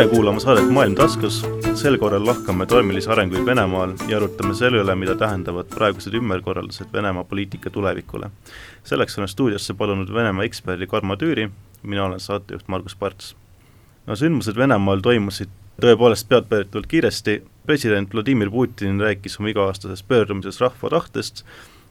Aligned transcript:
tere 0.00 0.08
kuulama 0.08 0.40
saadet 0.40 0.70
Maailm 0.72 0.94
taskus, 0.96 1.42
sel 1.76 1.98
korral 2.00 2.22
lahkame 2.24 2.64
toimelisi 2.66 3.10
arenguid 3.12 3.42
Venemaal 3.44 3.90
ja 4.08 4.16
arutame 4.16 4.54
selle 4.56 4.80
üle, 4.80 4.94
mida 4.96 5.12
tähendavad 5.20 5.68
praegused 5.74 6.14
ümberkorraldused 6.16 6.88
Venemaa 6.92 7.24
poliitika 7.28 7.70
tulevikule. 7.70 8.30
selleks 8.84 9.18
olen 9.18 9.28
stuudiosse 9.28 9.74
palunud 9.74 10.14
Venemaa 10.14 10.46
eksperdi 10.48 10.86
Karmo 10.86 11.16
Tüüri, 11.20 11.50
mina 11.82 12.04
olen 12.04 12.20
saatejuht 12.20 12.68
Margus 12.68 12.96
Parts. 12.96 13.36
no 14.06 14.16
sündmused 14.16 14.56
Venemaal 14.56 15.04
toimusid 15.04 15.52
tõepoolest 15.84 16.28
peadpööritavalt 16.32 16.86
kiiresti, 16.86 17.42
president 17.66 18.14
Vladimir 18.14 18.50
Putin 18.50 19.00
rääkis 19.00 19.36
oma 19.40 19.52
iga-aastases 19.52 20.02
pöördumises 20.02 20.60
rahva 20.60 20.96
tahtest, 20.96 21.44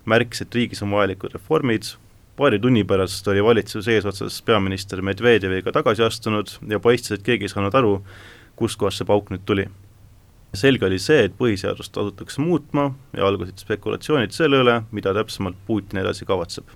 märkis, 0.06 0.42
et 0.42 0.56
riigis 0.56 0.82
on 0.82 0.98
vajalikud 0.98 1.38
reformid, 1.38 1.94
paari 2.40 2.60
tunni 2.64 2.86
pärast 2.88 3.28
oli 3.28 3.44
valitsuse 3.44 3.98
eesotsas 3.98 4.40
peaminister 4.48 5.02
Medvedjeviga 5.04 5.74
tagasi 5.76 6.06
astunud 6.06 6.54
ja 6.72 6.80
paistis, 6.80 7.18
et 7.18 7.24
keegi 7.26 7.50
ei 7.50 7.52
saanud 7.52 7.76
aru, 7.76 7.98
kustkohast 8.60 9.02
see 9.02 9.08
pauk 9.10 9.32
nüüd 9.34 9.44
tuli. 9.48 9.68
selge 10.56 10.86
oli 10.88 10.98
see, 10.98 11.28
et 11.28 11.36
põhiseadust 11.38 11.98
asutakse 12.02 12.42
muutma 12.42 12.88
ja 13.14 13.28
algasid 13.28 13.60
spekulatsioonid 13.62 14.34
selle 14.34 14.64
üle, 14.64 14.80
mida 14.92 15.14
täpsemalt 15.14 15.60
Putin 15.68 16.00
edasi 16.02 16.26
kavatseb. 16.26 16.72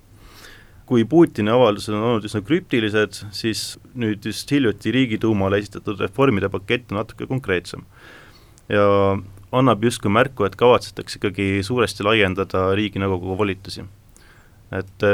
kui 0.86 1.06
Putini 1.08 1.50
avaldused 1.50 1.94
on 1.94 2.04
olnud 2.10 2.28
üsna 2.28 2.42
krüptilised, 2.44 3.22
siis 3.32 3.78
nüüd 3.94 4.26
just 4.28 4.50
hiljuti 4.52 4.92
Riigiduumale 4.92 5.62
esitatud 5.64 6.00
reformide 6.00 6.52
pakett 6.52 6.92
on 6.92 7.00
natuke 7.00 7.26
konkreetsem. 7.26 7.86
ja 8.68 8.84
annab 9.52 9.84
justkui 9.84 10.12
märku, 10.12 10.44
et 10.44 10.60
kavatsetakse 10.60 11.18
ikkagi 11.18 11.48
suuresti 11.64 12.04
laiendada 12.04 12.68
Riiginõukogu 12.76 13.38
volitusi. 13.40 13.88
et 14.72 15.08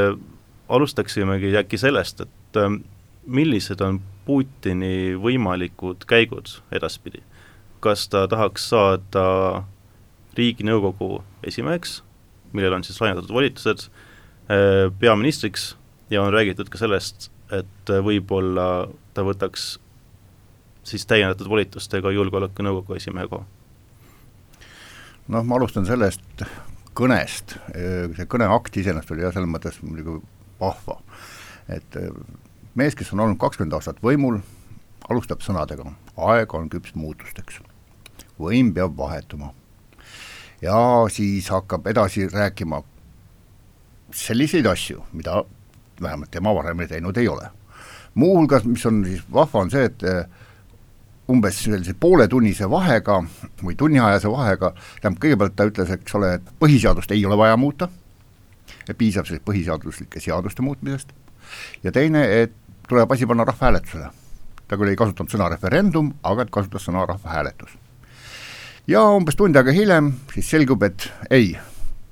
alustaksimegi 0.71 1.53
äkki 1.59 1.79
sellest, 1.79 2.23
et 2.25 2.59
ähm, 2.59 2.81
millised 3.27 3.81
on 3.83 4.01
Putini 4.25 5.17
võimalikud 5.17 6.05
käigud 6.07 6.59
edaspidi? 6.71 7.23
kas 7.81 8.05
ta 8.13 8.27
tahaks 8.29 8.67
saada 8.69 9.63
Riiginõukogu 10.37 11.23
esimeheks, 11.49 12.03
millel 12.53 12.75
on 12.77 12.83
siis 12.85 12.99
laiendatud 13.01 13.33
volitused, 13.33 13.87
äh, 14.53 14.85
peaministriks 15.01 15.71
ja 16.13 16.21
on 16.21 16.33
räägitud 16.33 16.69
ka 16.69 16.77
sellest, 16.77 17.31
et 17.51 17.93
võib-olla 18.05 18.85
ta 19.15 19.25
võtaks 19.27 19.73
siis 20.87 21.05
täiendatud 21.09 21.49
volitustega 21.49 22.13
Julgeolekunõukogu 22.13 22.99
esimehe 22.99 23.27
koha? 23.31 23.47
noh, 25.31 25.43
ma 25.43 25.57
alustan 25.57 25.85
sellest 25.87 26.45
kõnest, 26.97 27.55
see 27.71 28.27
kõneakt 28.29 28.77
iseenesest 28.77 29.13
oli 29.15 29.23
jah, 29.23 29.33
selles 29.33 29.49
mõttes 29.49 29.77
muidugi 29.83 30.19
vahva. 30.61 31.01
et 31.69 31.95
äh, 31.97 32.09
mees, 32.75 32.95
kes 32.95 33.13
on 33.13 33.25
olnud 33.25 33.39
kakskümmend 33.41 33.75
aastat 33.77 34.01
võimul, 34.03 34.39
alustab 35.09 35.43
sõnadega, 35.43 35.91
aeg 36.17 36.53
on 36.55 36.69
küps 36.69 36.95
muutusteks. 36.95 37.61
võim 38.39 38.73
peab 38.73 38.97
vahetuma. 38.97 39.53
ja 40.61 41.05
siis 41.09 41.49
hakkab 41.49 41.87
edasi 41.87 42.27
rääkima 42.27 42.83
selliseid 44.11 44.65
asju, 44.65 45.03
mida 45.13 45.43
vähemalt 46.01 46.31
tema 46.31 46.53
varem 46.55 46.87
teinud 46.87 47.17
ei 47.17 47.27
ole. 47.27 47.49
muuhulgas, 48.13 48.63
mis 48.65 48.85
on 48.85 49.05
siis 49.05 49.21
vahva, 49.33 49.59
on 49.59 49.71
see, 49.71 49.85
et 49.85 50.03
äh, 50.03 50.25
umbes 51.31 51.63
sellise 51.63 51.93
pooletunnise 51.99 52.69
vahega 52.69 53.21
või 53.63 53.75
tunniajase 53.79 54.31
vahega, 54.31 54.73
tähendab 55.01 55.21
kõigepealt 55.23 55.55
ta 55.55 55.67
ütles, 55.69 55.91
eks 55.95 56.15
ole, 56.19 56.33
et 56.33 56.53
põhiseadust 56.59 57.11
ei 57.15 57.25
ole 57.25 57.37
vaja 57.39 57.57
muuta 57.57 57.87
piisab 58.97 59.27
siis 59.29 59.41
põhiseaduslike 59.45 60.19
seaduste 60.19 60.61
muutmisest, 60.65 61.13
ja 61.83 61.91
teine, 61.91 62.23
et 62.41 62.53
tuleb 62.89 63.11
asi 63.11 63.25
panna 63.25 63.45
rahvahääletusele. 63.47 64.09
ta 64.67 64.77
küll 64.79 64.87
ei 64.87 64.95
kasutanud 64.95 65.31
sõna 65.33 65.49
referendum, 65.51 66.13
aga 66.23 66.45
kasutas 66.45 66.85
sõna 66.87 67.05
rahvahääletus. 67.07 67.71
ja 68.87 69.03
umbes 69.15 69.35
tund 69.35 69.55
aega 69.55 69.71
hiljem 69.71 70.13
siis 70.33 70.49
selgub, 70.49 70.83
et 70.83 71.11
ei, 71.29 71.57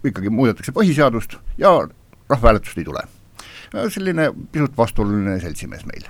ikkagi 0.03 0.29
muudetakse 0.29 0.71
põhiseadust 0.71 1.37
ja 1.57 1.87
rahvahääletust 2.29 2.77
ei 2.77 2.83
tule. 2.83 3.03
selline 3.89 4.31
pisut 4.51 4.77
vastuoluline 4.77 5.39
seltsimees 5.39 5.85
meil. 5.85 6.07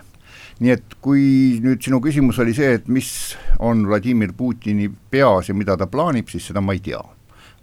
nii 0.59 0.72
et 0.72 0.97
kui 1.02 1.59
nüüd 1.64 1.81
sinu 1.81 2.02
küsimus 2.02 2.40
oli 2.40 2.53
see, 2.53 2.74
et 2.74 2.88
mis 2.88 3.38
on 3.59 3.88
Vladimir 3.88 4.34
Putini 4.34 4.91
peas 5.12 5.50
ja 5.50 5.56
mida 5.56 5.78
ta 5.78 5.88
plaanib, 5.88 6.28
siis 6.28 6.47
seda 6.47 6.62
ma 6.62 6.74
ei 6.74 6.80
tea. 6.80 7.03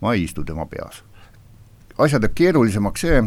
ma 0.01 0.15
ei 0.15 0.25
istu 0.25 0.45
tema 0.45 0.67
peas 0.67 1.03
asja 1.99 2.21
teeb 2.21 2.35
keerulisemaks 2.37 3.05
see, 3.07 3.21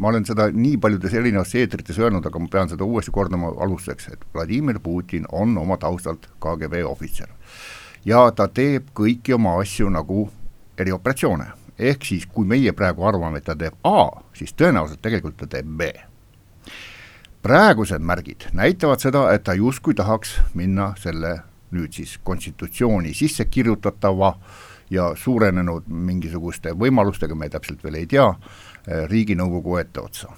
ma 0.00 0.08
olen 0.08 0.24
seda 0.28 0.48
nii 0.52 0.76
paljudes 0.80 1.14
erinevates 1.16 1.54
eetrites 1.60 1.98
öelnud, 2.00 2.24
aga 2.26 2.40
ma 2.40 2.48
pean 2.52 2.70
seda 2.72 2.84
uuesti 2.84 3.12
kordama 3.12 3.52
alustuseks, 3.64 4.08
et 4.12 4.24
Vladimir 4.34 4.80
Putin 4.82 5.26
on 5.32 5.56
oma 5.58 5.76
taustalt 5.80 6.28
KGB 6.40 6.82
ohvitser. 6.88 7.28
ja 8.04 8.30
ta 8.30 8.48
teeb 8.48 8.92
kõiki 8.94 9.34
oma 9.34 9.56
asju 9.60 9.90
nagu 9.90 10.28
erioperatsioone, 10.78 11.46
ehk 11.78 12.04
siis 12.04 12.26
kui 12.26 12.46
meie 12.46 12.72
praegu 12.72 13.04
arvame, 13.04 13.38
et 13.38 13.44
ta 13.44 13.56
teeb 13.56 13.74
A, 13.84 14.22
siis 14.32 14.54
tõenäoliselt 14.54 15.02
tegelikult 15.02 15.36
ta 15.36 15.46
teeb 15.46 15.66
B. 15.66 15.90
praegused 17.42 18.02
märgid 18.02 18.48
näitavad 18.52 19.00
seda, 19.00 19.32
et 19.32 19.44
ta 19.44 19.54
justkui 19.54 19.94
tahaks 19.94 20.40
minna 20.54 20.94
selle 20.98 21.42
nüüd 21.70 21.92
siis 21.92 22.18
konstitutsiooni 22.24 23.14
sisse 23.14 23.44
kirjutatava 23.44 24.28
äh, 24.28 24.65
ja 24.90 25.12
suurenenud 25.18 25.88
mingisuguste 25.88 26.74
võimalustega, 26.78 27.34
me 27.34 27.48
täpselt 27.48 27.82
veel 27.84 28.02
ei 28.02 28.06
tea, 28.06 28.28
eh, 28.86 29.06
Riiginõukogu 29.10 29.80
etteotsa. 29.80 30.28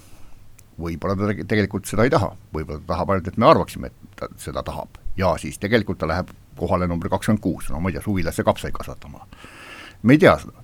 võib-olla 0.79 1.15
ta 1.15 1.43
tegelikult 1.43 1.85
seda 1.85 2.05
ei 2.07 2.09
taha, 2.09 2.31
võib-olla 2.53 2.79
ta 2.79 2.93
tahab 2.93 3.09
ainult, 3.09 3.27
et 3.27 3.37
me 3.37 3.45
arvaksime, 3.45 3.87
et 3.87 4.15
ta 4.15 4.27
seda 4.37 4.63
tahab 4.63 4.95
ja 5.19 5.37
siis 5.37 5.59
tegelikult 5.59 5.97
ta 5.99 6.07
läheb 6.07 6.31
kohale 6.59 6.87
number 6.87 7.09
kakskümmend 7.11 7.43
kuus, 7.43 7.69
no 7.69 7.79
ma 7.79 7.89
ei 7.89 7.97
tea, 7.97 8.03
suvilasse 8.03 8.43
kapsaid 8.43 8.75
kasvatama. 8.75 9.27
me 10.03 10.13
ei 10.13 10.19
tea 10.19 10.37
seda. 10.39 10.63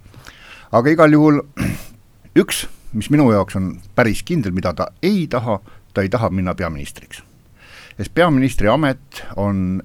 aga 0.71 0.89
igal 0.89 1.11
juhul 1.11 1.41
üks, 2.43 2.65
mis 2.93 3.09
minu 3.11 3.29
jaoks 3.31 3.55
on 3.59 3.73
päris 3.95 4.23
kindel, 4.23 4.55
mida 4.55 4.73
ta 4.73 4.87
ei 5.03 5.27
taha, 5.27 5.59
ta 5.93 6.01
ei 6.01 6.09
taha 6.09 6.29
minna 6.29 6.55
peaministriks. 6.55 7.23
sest 7.97 8.13
peaministri 8.13 8.71
amet 8.71 9.23
on 9.35 9.81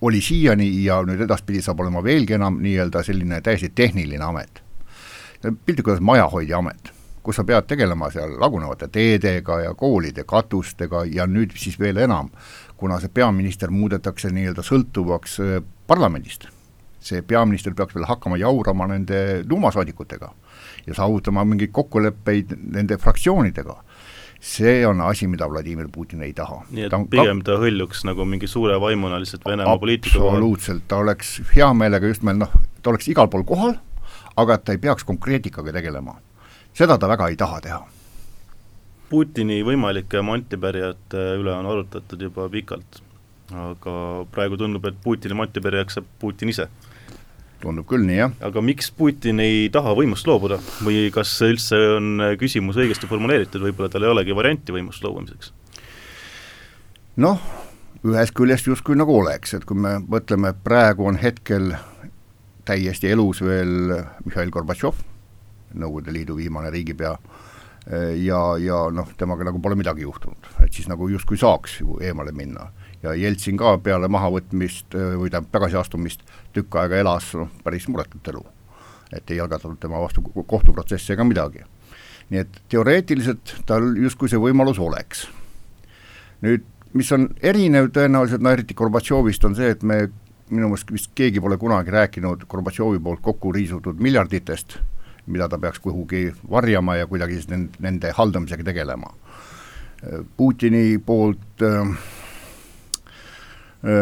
oli 0.00 0.20
siiani 0.20 0.68
ja 0.84 1.00
nüüd 1.06 1.24
edaspidi 1.26 1.62
saab 1.62 1.80
olema 1.82 2.02
veelgi 2.04 2.36
enam 2.36 2.60
nii-öelda 2.62 3.02
selline 3.02 3.40
täiesti 3.42 3.72
tehniline 3.74 4.24
amet. 4.24 4.62
piltlikult 5.42 5.92
öeldes 5.92 6.04
majahoidja 6.04 6.58
amet, 6.58 6.92
kus 7.22 7.36
sa 7.38 7.44
pead 7.44 7.66
tegelema 7.70 8.10
seal 8.10 8.34
lagunevate 8.40 8.88
teedega 8.88 9.60
ja 9.60 9.74
koolide 9.74 10.24
katustega 10.26 11.04
ja 11.06 11.26
nüüd 11.26 11.54
siis 11.56 11.78
veel 11.80 11.96
enam, 11.96 12.30
kuna 12.76 12.98
see 13.00 13.10
peaminister 13.14 13.70
muudetakse 13.70 14.30
nii-öelda 14.34 14.62
sõltuvaks 14.66 15.38
äh, 15.42 15.60
parlamendist, 15.86 16.48
see 17.00 17.22
peaminister 17.22 17.74
peaks 17.74 17.94
veel 17.94 18.06
hakkama 18.06 18.38
jaurama 18.38 18.86
nende 18.90 19.44
tuumasaadikutega 19.48 20.32
ja 20.86 20.94
saavutama 20.94 21.44
mingeid 21.44 21.70
kokkuleppeid 21.72 22.54
nende 22.74 22.98
fraktsioonidega 22.98 23.76
see 24.40 24.86
on 24.86 25.00
asi, 25.00 25.26
mida 25.26 25.48
Vladimir 25.50 25.88
Putin 25.92 26.22
ei 26.22 26.32
taha. 26.32 26.62
nii 26.70 26.86
et 26.86 26.90
ta 26.90 26.98
on 27.00 27.08
pigem 27.10 27.42
ta 27.42 27.58
hõljuks 27.58 28.04
nagu 28.06 28.24
mingi 28.24 28.46
suure 28.46 28.78
vaimuna 28.80 29.18
lihtsalt 29.18 29.46
Venemaa 29.46 29.78
poliitika 29.78 30.18
absoluutselt, 30.18 30.86
ta 30.88 31.02
oleks 31.02 31.40
hea 31.54 31.68
meelega 31.74 32.06
just 32.06 32.22
meil 32.22 32.38
noh, 32.38 32.52
ta 32.82 32.92
oleks 32.92 33.08
igal 33.10 33.28
pool 33.32 33.44
kohal, 33.48 33.74
aga 34.36 34.54
et 34.54 34.64
ta 34.64 34.76
ei 34.76 34.82
peaks 34.82 35.04
konkreetikaga 35.04 35.74
tegelema. 35.74 36.18
seda 36.72 36.98
ta 36.98 37.08
väga 37.08 37.28
ei 37.28 37.36
taha 37.36 37.60
teha. 37.60 37.80
Putini 39.08 39.62
võimalike 39.64 40.22
mantipärijate 40.22 41.22
üle 41.40 41.52
on 41.52 41.66
arutatud 41.66 42.20
juba 42.22 42.48
pikalt, 42.52 43.00
aga 43.50 43.94
praegu 44.30 44.56
tundub, 44.60 44.84
et 44.86 45.00
Putini 45.02 45.34
mantipärijaks 45.34 45.98
saab 45.98 46.06
Putin 46.20 46.52
ise 46.54 46.68
tundub 47.62 47.88
küll 47.90 48.04
nii, 48.06 48.18
jah. 48.20 48.34
aga 48.48 48.62
miks 48.64 48.90
Putin 48.94 49.42
ei 49.42 49.66
taha 49.74 49.94
võimust 49.98 50.28
loobuda 50.28 50.60
või 50.86 51.08
kas 51.14 51.32
üldse 51.46 51.78
on 51.96 52.22
küsimus 52.40 52.78
õigesti 52.78 53.10
formuleeritud, 53.10 53.62
võib-olla 53.64 53.90
tal 53.92 54.06
ei 54.06 54.12
olegi 54.12 54.36
varianti 54.36 54.74
võimust 54.74 55.04
loobumiseks? 55.04 55.52
noh, 57.18 57.42
ühest 58.06 58.34
küljest 58.38 58.68
justkui 58.70 58.98
nagu 58.98 59.16
oleks, 59.18 59.56
et 59.58 59.66
kui 59.66 59.78
me 59.78 59.98
mõtleme, 60.04 60.54
praegu 60.64 61.08
on 61.10 61.18
hetkel 61.18 61.72
täiesti 62.68 63.10
elus 63.10 63.42
veel 63.42 63.94
Mihhail 64.26 64.52
Gorbatšov, 64.54 65.04
Nõukogude 65.78 66.14
Liidu 66.14 66.32
viimane 66.38 66.70
riigipea, 66.72 67.10
ja, 68.20 68.40
ja 68.60 68.78
noh, 68.92 69.08
temaga 69.16 69.46
nagu 69.48 69.60
pole 69.64 69.78
midagi 69.78 70.04
juhtunud, 70.04 70.50
et 70.64 70.72
siis 70.72 70.90
nagu 70.90 71.08
justkui 71.08 71.38
saaks 71.40 71.78
ju 71.80 71.96
eemale 72.04 72.34
minna 72.36 72.68
ja 73.02 73.14
Jeltsin 73.14 73.56
ka 73.58 73.76
peale 73.82 74.08
mahavõtmist 74.10 74.94
või 74.94 75.30
tähendab 75.30 75.50
tagasiastumist 75.54 76.24
tükk 76.56 76.78
aega 76.82 76.98
elas 76.98 77.30
noh, 77.38 77.50
päris 77.64 77.88
muretut 77.88 78.28
elu. 78.28 78.44
et 79.12 79.30
ei 79.30 79.40
algatatud 79.40 79.78
tema 79.80 80.00
vastu 80.00 80.22
kohtuprotsessi 80.22 81.12
ega 81.12 81.24
midagi. 81.24 81.64
nii 82.30 82.40
et 82.40 82.60
teoreetiliselt 82.68 83.54
tal 83.66 83.94
justkui 83.96 84.28
see 84.28 84.38
võimalus 84.38 84.78
oleks. 84.78 85.28
nüüd, 86.42 86.64
mis 86.92 87.12
on 87.12 87.28
erinev 87.40 87.90
tõenäoliselt, 87.92 88.42
no 88.42 88.50
eriti 88.50 88.74
Gorbatšovist, 88.74 89.44
on 89.44 89.54
see, 89.54 89.70
et 89.70 89.82
me 89.82 90.08
minu 90.50 90.68
meelest 90.68 90.90
vist 90.92 91.10
keegi 91.14 91.40
pole 91.40 91.56
kunagi 91.56 91.90
rääkinud 91.90 92.46
Gorbatšovi 92.48 92.98
poolt 92.98 93.20
kokku 93.22 93.52
riisutud 93.52 94.00
miljarditest, 94.00 94.78
mida 95.28 95.48
ta 95.48 95.58
peaks 95.58 95.80
kuhugi 95.84 96.28
varjama 96.50 96.96
ja 96.98 97.06
kuidagi 97.06 97.38
siis 97.38 97.50
nende, 97.52 97.78
nende 97.84 98.12
haldamisega 98.16 98.64
tegelema. 98.66 99.12
Putini 100.36 100.98
poolt 101.02 101.62
äh, 101.66 101.96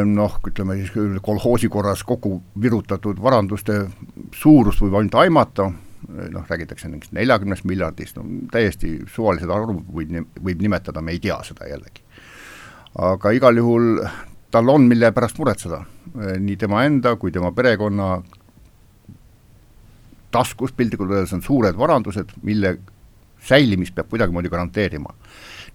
noh, 0.04 0.38
ütleme 0.48 0.76
siis 0.80 0.92
kolhoosi 1.22 1.68
korras 1.68 2.04
kokku 2.04 2.38
virutatud 2.60 3.20
varanduste 3.22 3.82
suurust 4.34 4.80
võib 4.80 4.96
ainult 4.96 5.18
aimata, 5.20 5.68
noh, 6.06 6.46
räägitakse 6.48 6.88
mingist 6.88 7.12
neljakümnest 7.16 7.66
miljardist, 7.68 8.16
no 8.16 8.46
täiesti 8.52 8.98
suvalised 9.12 9.50
arvud 9.52 9.82
võib, 9.92 10.16
võib 10.40 10.64
nimetada, 10.64 11.02
me 11.04 11.12
ei 11.16 11.20
tea 11.20 11.36
seda 11.44 11.68
jällegi. 11.68 12.04
aga 12.96 13.30
igal 13.36 13.56
juhul 13.56 14.00
tal 14.50 14.68
on, 14.72 14.86
mille 14.88 15.12
pärast 15.12 15.38
muretseda, 15.38 15.82
nii 16.40 16.56
tema 16.56 16.84
enda 16.86 17.16
kui 17.20 17.32
tema 17.32 17.52
perekonna 17.52 18.22
taskus 20.30 20.72
piltlikult 20.72 21.10
öeldes 21.10 21.32
on 21.36 21.42
suured 21.42 21.76
varandused, 21.78 22.32
mille 22.42 22.76
säilimist 23.46 23.94
peab 23.94 24.08
kuidagimoodi 24.10 24.50
garanteerima. 24.50 25.14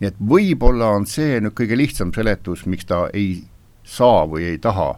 nii 0.01 0.09
et 0.09 0.17
võib-olla 0.17 0.89
on 0.97 1.05
see 1.05 1.39
nüüd 1.39 1.53
kõige 1.57 1.77
lihtsam 1.77 2.13
seletus, 2.13 2.65
miks 2.65 2.87
ta 2.89 3.05
ei 3.13 3.43
saa 3.83 4.25
või 4.27 4.47
ei 4.49 4.57
taha 4.57 4.95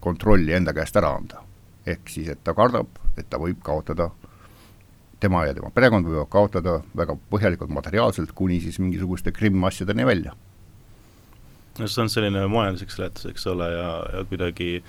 kontrolli 0.00 0.52
enda 0.52 0.74
käest 0.76 0.96
ära 0.96 1.14
anda. 1.16 1.42
ehk 1.86 2.08
siis, 2.08 2.28
et 2.28 2.44
ta 2.44 2.54
kardab, 2.54 2.86
et 3.18 3.26
ta 3.30 3.38
võib 3.42 3.58
kaotada, 3.62 4.10
tema 5.20 5.46
ja 5.46 5.54
tema 5.54 5.70
perekond 5.74 6.06
võivad 6.06 6.28
kaotada 6.30 6.80
väga 6.96 7.16
põhjalikult 7.30 7.70
materiaalselt, 7.74 8.32
kuni 8.32 8.60
siis 8.60 8.78
mingisuguste 8.78 9.32
kriminaalasjadeni 9.32 10.06
välja. 10.06 10.36
no 11.78 11.88
see 11.88 12.02
on 12.02 12.10
selline 12.12 12.46
majanduslik 12.46 12.90
seletus, 12.90 13.26
eks 13.26 13.46
ole, 13.46 13.70
ja, 13.72 13.90
ja 14.12 14.24
kuidagi 14.28 14.84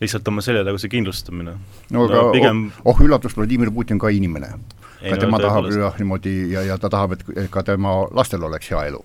lihtsalt 0.00 0.28
oma 0.30 0.44
selja 0.44 0.64
taga 0.66 0.80
see 0.80 0.92
kindlustamine. 0.92 1.54
no 1.90 2.06
aga 2.08 2.22
no, 2.22 2.32
pigem... 2.34 2.64
oh, 2.84 2.92
oh 2.94 3.04
üllatust, 3.04 3.36
Vladimir 3.36 3.70
Putin 3.74 3.98
ka 3.98 4.12
inimene. 4.14 4.54
ka 5.02 5.14
no, 5.14 5.20
tema 5.20 5.42
tahab 5.42 5.70
jah, 5.74 5.94
niimoodi 6.00 6.34
ja, 6.54 6.64
ja 6.72 6.78
ta 6.78 6.90
tahab, 6.92 7.18
et 7.18 7.50
ka 7.54 7.62
tema 7.66 8.00
lastel 8.14 8.44
oleks 8.48 8.72
hea 8.72 8.88
elu 8.92 9.04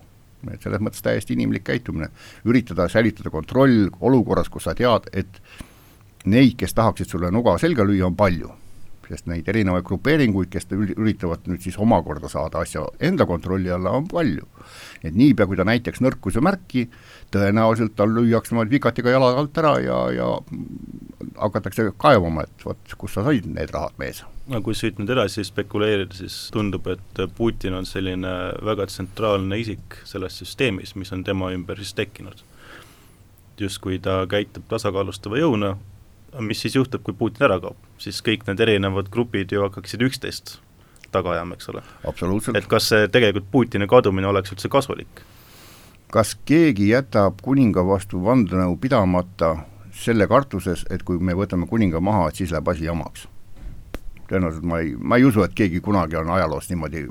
et 0.51 0.65
selles 0.65 0.81
mõttes 0.83 1.03
täiesti 1.03 1.37
inimlik 1.37 1.63
käitumine, 1.69 2.09
üritada 2.43 2.89
säilitada 2.91 3.31
kontroll 3.31 3.87
olukorras, 4.03 4.49
kus 4.51 4.67
sa 4.67 4.73
tead, 4.75 5.07
et 5.13 5.39
neid, 6.25 6.57
kes 6.59 6.75
tahaksid 6.75 7.09
sulle 7.09 7.31
nuga 7.31 7.55
selga 7.61 7.85
lüüa, 7.87 8.09
on 8.09 8.17
palju. 8.19 8.51
Sest 9.09 9.27
neid 9.29 9.47
erinevaid 9.49 9.85
grupeeringuid, 9.87 10.49
kes 10.53 10.69
üritavad 10.73 11.47
nüüd 11.49 11.63
siis 11.63 11.77
omakorda 11.81 12.31
saada 12.31 12.63
asja 12.63 12.85
enda 13.03 13.27
kontrolli 13.29 13.71
alla, 13.73 13.95
on 13.97 14.07
palju. 14.07 14.47
et 15.03 15.15
niipea, 15.15 15.47
kui 15.47 15.59
ta 15.59 15.65
näitaks 15.67 16.01
nõrkuse 16.03 16.41
märki, 16.43 16.87
tõenäoliselt 17.33 17.95
tal 17.95 18.13
lüüakse 18.15 18.53
niimoodi 18.53 18.77
vikatiga 18.77 19.11
jalad 19.15 19.39
alt 19.39 19.57
ära 19.59 19.73
ja, 19.83 19.97
ja 20.15 20.29
hakatakse 21.37 21.91
kaevama, 21.97 22.47
et 22.47 22.65
vot, 22.65 22.95
kust 22.97 23.19
sa 23.19 23.25
said 23.27 23.49
need 23.49 23.73
rahad, 23.75 23.97
mees 23.99 24.23
no 24.51 24.59
kui 24.63 24.75
siit 24.75 24.99
nüüd 24.99 25.11
edasi 25.15 25.45
spekuleerida, 25.47 26.15
siis 26.17 26.35
tundub, 26.53 26.87
et 26.91 27.21
Putin 27.37 27.77
on 27.77 27.87
selline 27.87 28.33
väga 28.65 28.87
tsentraalne 28.91 29.59
isik 29.61 30.01
selles 30.07 30.35
süsteemis, 30.41 30.95
mis 30.99 31.13
on 31.15 31.23
tema 31.23 31.53
ümber 31.55 31.79
siis 31.79 31.95
tekkinud. 31.97 32.43
justkui 33.59 33.99
ta 34.01 34.23
käitub 34.27 34.65
tasakaalustava 34.67 35.37
jõuna, 35.37 35.75
mis 36.41 36.61
siis 36.61 36.75
juhtub, 36.75 37.03
kui 37.05 37.13
Putin 37.17 37.45
ära 37.47 37.59
kaob, 37.61 37.77
siis 38.01 38.21
kõik 38.25 38.47
need 38.47 38.61
erinevad 38.63 39.09
grupid 39.13 39.51
ju 39.53 39.61
hakkaksid 39.65 40.01
üksteist 40.01 40.57
taga 41.13 41.35
ajama, 41.35 41.57
eks 41.57 41.69
ole. 41.69 41.83
et 42.57 42.67
kas 42.69 42.89
see 42.89 43.07
tegelikult 43.13 43.51
Putini 43.51 43.87
kadumine 43.87 44.27
oleks 44.27 44.53
üldse 44.55 44.71
kasulik? 44.71 45.23
kas 46.13 46.35
keegi 46.45 46.91
jätab 46.91 47.39
kuninga 47.41 47.81
vastu 47.85 48.21
vandenõu 48.21 48.75
pidamata 48.77 49.55
selle 49.93 50.27
kartuses, 50.29 50.85
et 50.93 51.01
kui 51.05 51.17
me 51.17 51.33
võtame 51.37 51.67
kuninga 51.69 52.01
maha, 52.01 52.27
et 52.29 52.41
siis 52.41 52.53
läheb 52.53 52.69
asi 52.69 52.85
jamaks? 52.89 53.27
tõenäoliselt 54.29 54.65
ma 54.65 54.79
ei, 54.81 54.93
ma 54.97 55.19
ei 55.19 55.25
usu, 55.27 55.43
et 55.45 55.53
keegi 55.57 55.81
kunagi 55.83 56.17
on 56.17 56.29
ajaloos 56.33 56.69
niimoodi 56.69 57.07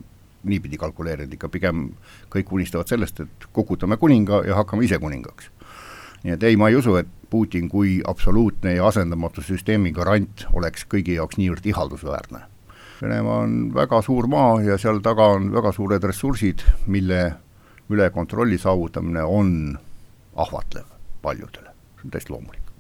niipidi 0.49 0.79
kalkuleerinud, 0.79 1.35
ikka 1.37 1.51
pigem 1.53 1.91
kõik 2.33 2.51
unistavad 2.57 2.91
sellest, 2.91 3.21
et 3.23 3.45
kukutame 3.55 3.99
kuninga 4.01 4.43
ja 4.49 4.57
hakkame 4.59 4.87
ise 4.87 4.99
kuningaks. 4.99 5.51
Nii 6.23 6.35
et 6.37 6.43
ei, 6.47 6.57
ma 6.57 6.71
ei 6.71 6.79
usu, 6.79 6.97
et 7.01 7.09
Putin 7.31 7.69
kui 7.69 8.01
absoluutne 8.07 8.75
ja 8.75 8.87
asendamatu 8.87 9.43
süsteemi 9.43 9.93
garant 9.97 10.45
oleks 10.53 10.85
kõigi 10.85 11.17
jaoks 11.17 11.39
niivõrd 11.41 11.67
ihaldusväärne. 11.67 12.43
Venemaa 13.03 13.39
on 13.47 13.55
väga 13.75 14.03
suur 14.05 14.29
maa 14.31 14.61
ja 14.63 14.77
seal 14.79 15.01
taga 15.03 15.31
on 15.39 15.49
väga 15.55 15.73
suured 15.73 16.05
ressursid, 16.05 16.63
mille 16.87 17.23
üle 17.91 18.11
kontrolli 18.15 18.59
saavutamine 18.59 19.25
on 19.25 19.79
ahvatlev 20.37 20.87
paljudele, 21.23 21.73
see 21.97 22.07
on 22.07 22.15
täiesti 22.15 22.33
loomulik. 22.33 22.71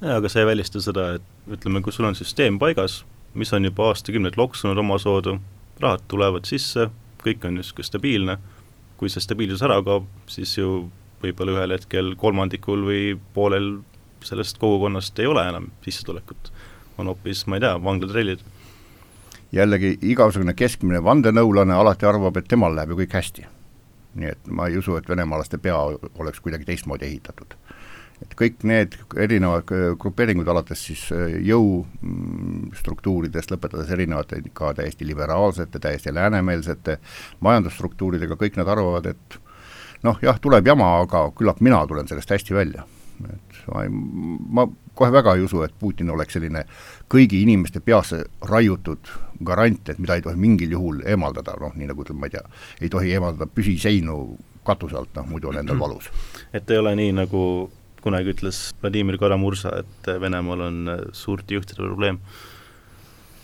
jaa, 0.00 0.16
aga 0.16 0.28
see 0.28 0.42
ei 0.42 0.48
välista 0.48 0.80
seda, 0.82 1.06
et 1.18 1.52
ütleme, 1.52 1.82
kui 1.82 1.92
sul 1.92 2.08
on 2.08 2.18
süsteem 2.18 2.58
paigas, 2.58 3.04
mis 3.34 3.52
on 3.52 3.64
juba 3.64 3.92
aastakümneid 3.92 4.36
loksunud 4.36 4.78
omasoodu, 4.82 5.38
rahad 5.80 6.04
tulevad 6.08 6.48
sisse, 6.48 6.88
kõik 7.22 7.44
on 7.46 7.56
niisugune 7.60 7.86
stabiilne, 7.86 8.38
kui 8.96 9.12
see 9.12 9.22
stabiilsus 9.22 9.64
ära 9.66 9.78
kaob, 9.84 10.08
siis 10.30 10.56
ju 10.58 10.88
võib-olla 11.26 11.58
ühel 11.58 11.76
hetkel 11.76 12.14
kolmandikul 12.20 12.84
või 12.86 13.02
poolel 13.34 13.72
sellest 14.26 14.58
kogukonnast 14.62 15.18
ei 15.22 15.30
ole 15.30 15.44
enam 15.48 15.70
sissetulekut. 15.84 16.52
on 16.98 17.06
hoopis, 17.06 17.46
ma 17.46 17.56
ei 17.56 17.60
tea, 17.60 17.82
vanglatrellid. 17.82 18.40
jällegi, 19.52 19.98
igasugune 20.02 20.54
keskmine 20.54 21.02
vandenõulane 21.04 21.74
alati 21.74 22.06
arvab, 22.06 22.36
et 22.36 22.48
temal 22.48 22.76
läheb 22.76 22.90
ju 22.90 23.02
kõik 23.02 23.20
hästi. 23.20 23.46
nii 24.14 24.32
et 24.32 24.48
ma 24.48 24.66
ei 24.66 24.78
usu, 24.78 24.96
et 24.96 25.08
venemaalaste 25.08 25.58
pea 25.58 25.76
oleks 26.18 26.40
kuidagi 26.40 26.64
teistmoodi 26.64 27.04
ehitatud 27.04 27.56
et 28.22 28.34
kõik 28.38 28.64
need 28.68 28.94
erinevad 29.20 29.70
grupeeringud, 30.00 30.48
alates 30.48 30.84
siis 30.88 31.02
äh, 31.14 31.36
jõustruktuuridest, 31.50 33.52
lõpetades 33.52 33.90
erinevate 33.92 34.40
ka 34.56 34.72
täiesti 34.76 35.08
liberaalsete, 35.08 35.80
täiesti 35.82 36.14
läänemeelsete 36.14 36.98
majandusstruktuuridega, 37.44 38.38
kõik 38.40 38.56
nad 38.60 38.68
arvavad, 38.72 39.10
et 39.12 39.38
noh, 40.06 40.18
jah, 40.22 40.38
tuleb 40.42 40.66
jama, 40.66 40.92
aga 41.04 41.26
küllap 41.36 41.62
mina 41.64 41.82
tulen 41.90 42.08
sellest 42.08 42.30
hästi 42.34 42.54
välja. 42.56 42.86
et 43.26 43.60
ma 43.72 43.82
ei, 43.84 43.90
ma 43.90 44.66
kohe 44.96 45.12
väga 45.12 45.34
ei 45.36 45.44
usu, 45.44 45.62
et 45.64 45.72
Putin 45.78 46.10
oleks 46.12 46.36
selline 46.36 46.64
kõigi 47.12 47.42
inimeste 47.44 47.80
peasse 47.84 48.22
raiutud 48.48 49.10
garant, 49.44 49.88
et 49.88 49.98
mida 50.00 50.16
ei 50.16 50.24
tohi 50.24 50.36
mingil 50.40 50.72
juhul 50.76 51.00
eemaldada, 51.06 51.56
noh 51.60 51.74
nii 51.76 51.88
nagu 51.90 52.04
ütleme, 52.04 52.22
ma 52.22 52.30
ei 52.30 52.36
tea, 52.36 52.44
ei 52.80 52.92
tohi 52.92 53.12
eemaldada 53.16 53.48
püsiseinu 53.52 54.18
katuse 54.66 54.98
alt, 54.98 55.12
noh 55.16 55.28
muidu 55.30 55.50
on 55.52 55.60
endal 55.60 55.80
valus. 55.80 56.10
et 56.52 56.70
ei 56.70 56.80
ole 56.82 56.94
nii, 56.98 57.12
nagu 57.22 57.42
kunagi 58.06 58.34
ütles 58.36 58.70
Vladimir 58.82 59.18
Karamursa, 59.18 59.72
et 59.82 60.10
Venemaal 60.20 60.66
on 60.68 60.92
suurte 61.12 61.56
juhtide 61.56 61.82
probleem. 61.82 62.20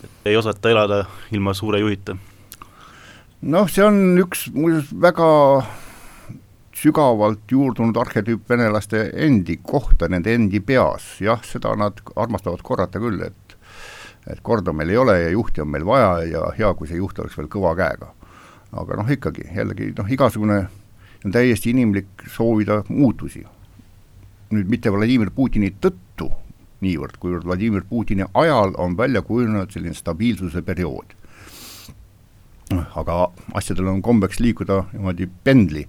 et 0.04 0.30
ei 0.32 0.36
osata 0.36 0.70
elada 0.70 1.04
ilma 1.32 1.54
suure 1.54 1.80
juhita. 1.80 2.16
noh, 3.42 3.68
see 3.68 3.84
on 3.84 4.18
üks 4.22 4.48
muuseas 4.54 4.92
väga 4.92 5.28
sügavalt 6.76 7.50
juurdunud 7.50 7.96
arhetüüp 8.00 8.48
venelaste 8.50 9.10
endi 9.14 9.58
kohta, 9.62 10.08
nende 10.08 10.34
endi 10.34 10.60
peas, 10.60 11.19
jah, 11.20 11.43
seda 11.44 11.74
nad 11.76 12.00
armastavad 12.17 12.62
korrata 12.64 13.02
küll, 13.02 13.20
et 13.26 13.58
et 14.31 14.38
korda 14.46 14.70
meil 14.72 14.93
ei 14.93 14.96
ole 14.96 15.17
ja 15.19 15.31
juhti 15.34 15.60
on 15.64 15.70
meil 15.72 15.82
vaja 15.82 16.12
ja 16.31 16.43
hea, 16.55 16.69
kui 16.79 16.86
see 16.86 17.00
juht 17.00 17.19
oleks 17.19 17.34
veel 17.38 17.48
kõva 17.50 17.72
käega. 17.74 18.12
aga 18.72 18.96
noh, 18.96 19.10
ikkagi 19.10 19.48
jällegi 19.56 19.91
noh, 19.98 20.06
igasugune 20.08 20.60
on 21.24 21.34
täiesti 21.34 21.70
inimlik 21.74 22.22
soovida 22.31 22.82
muutusi 22.88 23.43
nüüd 24.52 24.70
mitte 24.70 24.93
Vladimir 24.93 25.32
Putini 25.34 25.72
tõttu 25.81 26.29
niivõrd, 26.82 27.17
kuivõrd 27.20 27.46
Vladimir 27.46 27.84
Putini 27.88 28.26
ajal 28.34 28.74
on 28.81 28.96
välja 28.98 29.22
kujunenud 29.24 29.72
selline 29.72 29.94
stabiilsuse 29.94 30.62
periood. 30.62 31.19
aga 32.72 33.29
asjadel 33.52 33.88
on 33.88 34.02
kombeks 34.02 34.41
liikuda 34.41 34.84
niimoodi 34.93 35.29
pendli 35.44 35.86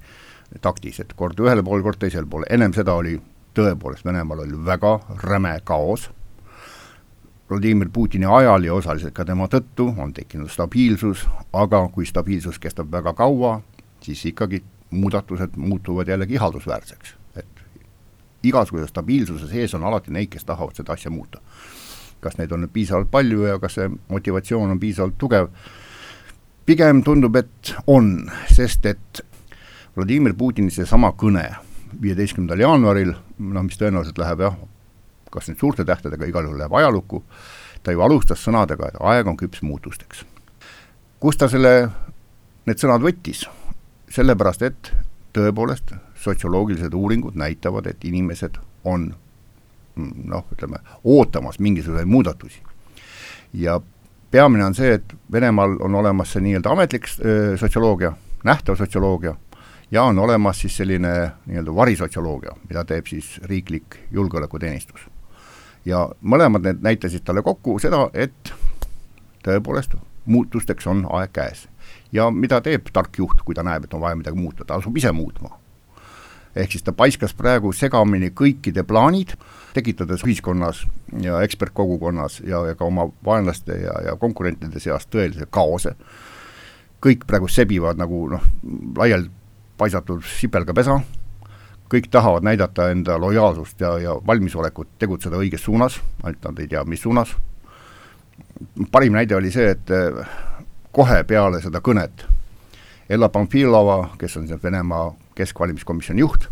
taktis, 0.62 1.00
et 1.00 1.14
kord 1.18 1.40
ühele 1.40 1.64
poole, 1.64 1.84
kord 1.84 2.02
teisele 2.02 2.28
poole, 2.30 2.50
ennem 2.50 2.74
seda 2.74 2.94
oli 2.94 3.16
tõepoolest, 3.58 4.06
Venemaal 4.06 4.46
oli 4.46 4.60
väga 4.66 5.00
räme 5.24 5.56
kaos, 5.64 6.10
Vladimir 7.50 7.90
Putini 7.94 8.26
ajal 8.26 8.64
ja 8.64 8.74
osaliselt 8.74 9.14
ka 9.14 9.26
tema 9.26 9.46
tõttu 9.52 9.90
on 10.00 10.14
tekkinud 10.16 10.50
stabiilsus, 10.50 11.26
aga 11.54 11.84
kui 11.94 12.06
stabiilsus 12.06 12.58
kestab 12.60 12.92
väga 12.92 13.14
kaua, 13.14 13.60
siis 14.02 14.24
ikkagi 14.26 14.64
muudatused 14.90 15.58
muutuvad 15.58 16.08
jällegi 16.08 16.34
ihaldusväärseks. 16.34 17.16
Igasuguse 18.44 18.88
stabiilsuse 18.88 19.48
sees 19.48 19.74
on 19.74 19.84
alati 19.84 20.12
neid, 20.12 20.32
kes 20.32 20.46
tahavad 20.46 20.76
seda 20.76 20.94
asja 20.94 21.12
muuta. 21.12 21.42
kas 22.24 22.38
neid 22.40 22.52
on 22.56 22.62
nüüd 22.64 22.72
piisavalt 22.72 23.10
palju 23.12 23.42
ja 23.44 23.58
kas 23.60 23.74
see 23.76 23.90
motivatsioon 24.08 24.70
on 24.72 24.80
piisavalt 24.80 25.18
tugev, 25.20 25.50
pigem 26.66 27.02
tundub, 27.04 27.36
et 27.36 27.74
on, 27.88 28.30
sest 28.48 28.86
et 28.88 29.20
Vladimir 29.98 30.34
Putini 30.34 30.72
seesama 30.74 31.12
kõne 31.18 31.46
viieteistkümnendal 32.02 32.64
jaanuaril, 32.64 33.12
noh 33.38 33.66
mis 33.66 33.78
tõenäoliselt 33.78 34.18
läheb 34.18 34.42
jah, 34.42 34.56
kas 35.34 35.50
nüüd 35.50 35.60
suurte 35.62 35.86
tähtedega, 35.86 36.26
igal 36.30 36.48
juhul 36.48 36.58
läheb 36.58 36.74
ajalukku, 36.80 37.22
ta 37.84 37.94
ju 37.94 38.02
alustas 38.02 38.42
sõnadega, 38.42 38.90
et 38.90 38.98
aeg 39.00 39.30
on 39.30 39.38
küps 39.38 39.62
muutusteks. 39.62 40.26
kust 41.20 41.40
ta 41.40 41.50
selle, 41.50 41.90
need 42.66 42.82
sõnad 42.82 43.06
võttis? 43.06 43.46
sellepärast, 44.14 44.62
et 44.62 44.92
tõepoolest 45.34 45.96
sotsioloogilised 46.22 46.94
uuringud 46.94 47.36
näitavad, 47.36 47.88
et 47.90 48.04
inimesed 48.06 48.60
on 48.86 49.08
noh, 49.96 50.46
ütleme, 50.54 50.82
ootamas 51.04 51.60
mingisuguseid 51.60 52.08
muudatusi. 52.08 52.62
ja 53.54 53.80
peamine 54.32 54.66
on 54.66 54.76
see, 54.76 54.94
et 54.94 55.16
Venemaal 55.32 55.78
on 55.82 55.96
olemas 55.96 56.34
see 56.34 56.42
nii-öelda 56.42 56.70
ametlik 56.70 57.08
sotsioloogia, 57.60 58.14
nähtav 58.44 58.78
sotsioloogia, 58.78 59.36
ja 59.94 60.04
on 60.04 60.20
olemas 60.20 60.62
siis 60.62 60.78
selline 60.78 61.32
nii-öelda 61.46 61.76
varisotsioloogia, 61.76 62.56
mida 62.70 62.82
teeb 62.86 63.06
siis 63.08 63.40
riiklik 63.44 63.98
julgeolekuteenistus. 64.12 65.02
ja 65.86 66.10
mõlemad 66.22 66.64
need 66.66 66.80
näitasid 66.82 67.22
talle 67.26 67.42
kokku 67.42 67.76
seda, 67.80 68.08
et 68.14 68.54
tõepoolest, 69.46 69.94
muutusteks 70.26 70.88
on 70.88 71.06
aeg 71.10 71.34
käes. 71.34 71.68
ja 72.12 72.32
mida 72.32 72.62
teeb 72.62 72.90
tark 72.94 73.18
juht, 73.18 73.44
kui 73.46 73.56
ta 73.56 73.64
näeb, 73.64 73.84
et 73.84 73.94
on 73.94 74.02
vaja 74.02 74.16
midagi 74.16 74.38
muuta, 74.38 74.66
ta 74.66 74.80
asub 74.82 74.98
ise 74.98 75.12
muutma. 75.12 75.60
ehk 76.56 76.72
siis 76.72 76.84
ta 76.84 76.92
paiskas 76.92 77.34
praegu 77.34 77.74
segamini 77.74 78.30
kõikide 78.30 78.84
plaanid, 78.84 79.36
tekitades 79.74 80.26
ühiskonnas 80.26 80.88
ja 81.22 81.42
ekspertkogukonnas 81.42 82.40
ja, 82.40 82.66
ja 82.66 82.76
ka 82.76 82.86
oma 82.86 83.12
vaenlaste 83.26 83.78
ja, 83.78 83.94
ja 84.06 84.16
konkurentide 84.16 84.80
seas 84.80 85.06
tõelise 85.06 85.46
kaose, 85.50 85.96
kõik 87.06 87.28
praegu 87.28 87.48
sebivad 87.48 87.98
nagu 87.98 88.26
noh, 88.30 88.52
laiali 88.98 89.30
paisatud 89.77 90.24
sipelgapesa, 90.27 91.00
kõik 91.89 92.10
tahavad 92.12 92.46
näidata 92.46 92.89
enda 92.92 93.18
lojaalsust 93.22 93.82
ja, 93.82 93.98
ja 94.01 94.13
valmisolekut 94.27 94.96
tegutseda 95.00 95.38
õiges 95.38 95.65
suunas, 95.65 96.00
ainult 96.24 96.46
nad 96.48 96.62
ei 96.63 96.70
tea, 96.72 96.84
mis 96.89 97.01
suunas, 97.03 97.36
parim 98.92 99.13
näide 99.18 99.36
oli 99.36 99.51
see, 99.53 99.74
et 99.75 99.92
eh, 99.94 100.38
kohe 100.94 101.24
peale 101.27 101.62
seda 101.62 101.82
kõnet 101.84 102.25
Ella 103.10 103.30
Pamfilova, 103.30 104.13
kes 104.18 104.38
on 104.39 104.48
Venemaa 104.63 105.12
keskvalimiskomisjoni 105.36 106.24
juht, 106.24 106.48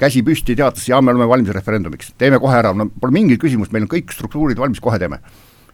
käsi 0.00 0.22
püsti, 0.24 0.56
teatas, 0.56 0.86
jaa, 0.88 1.00
me 1.02 1.12
oleme 1.12 1.28
valmis 1.28 1.52
referendumiks, 1.54 2.14
teeme 2.18 2.40
kohe 2.40 2.56
ära, 2.56 2.72
no 2.74 2.88
pole 3.00 3.14
mingit 3.14 3.40
küsimust, 3.42 3.72
meil 3.74 3.84
on 3.84 3.92
kõik 3.92 4.14
struktuurid 4.14 4.58
valmis, 4.58 4.80
kohe 4.80 4.98
teeme. 4.98 5.20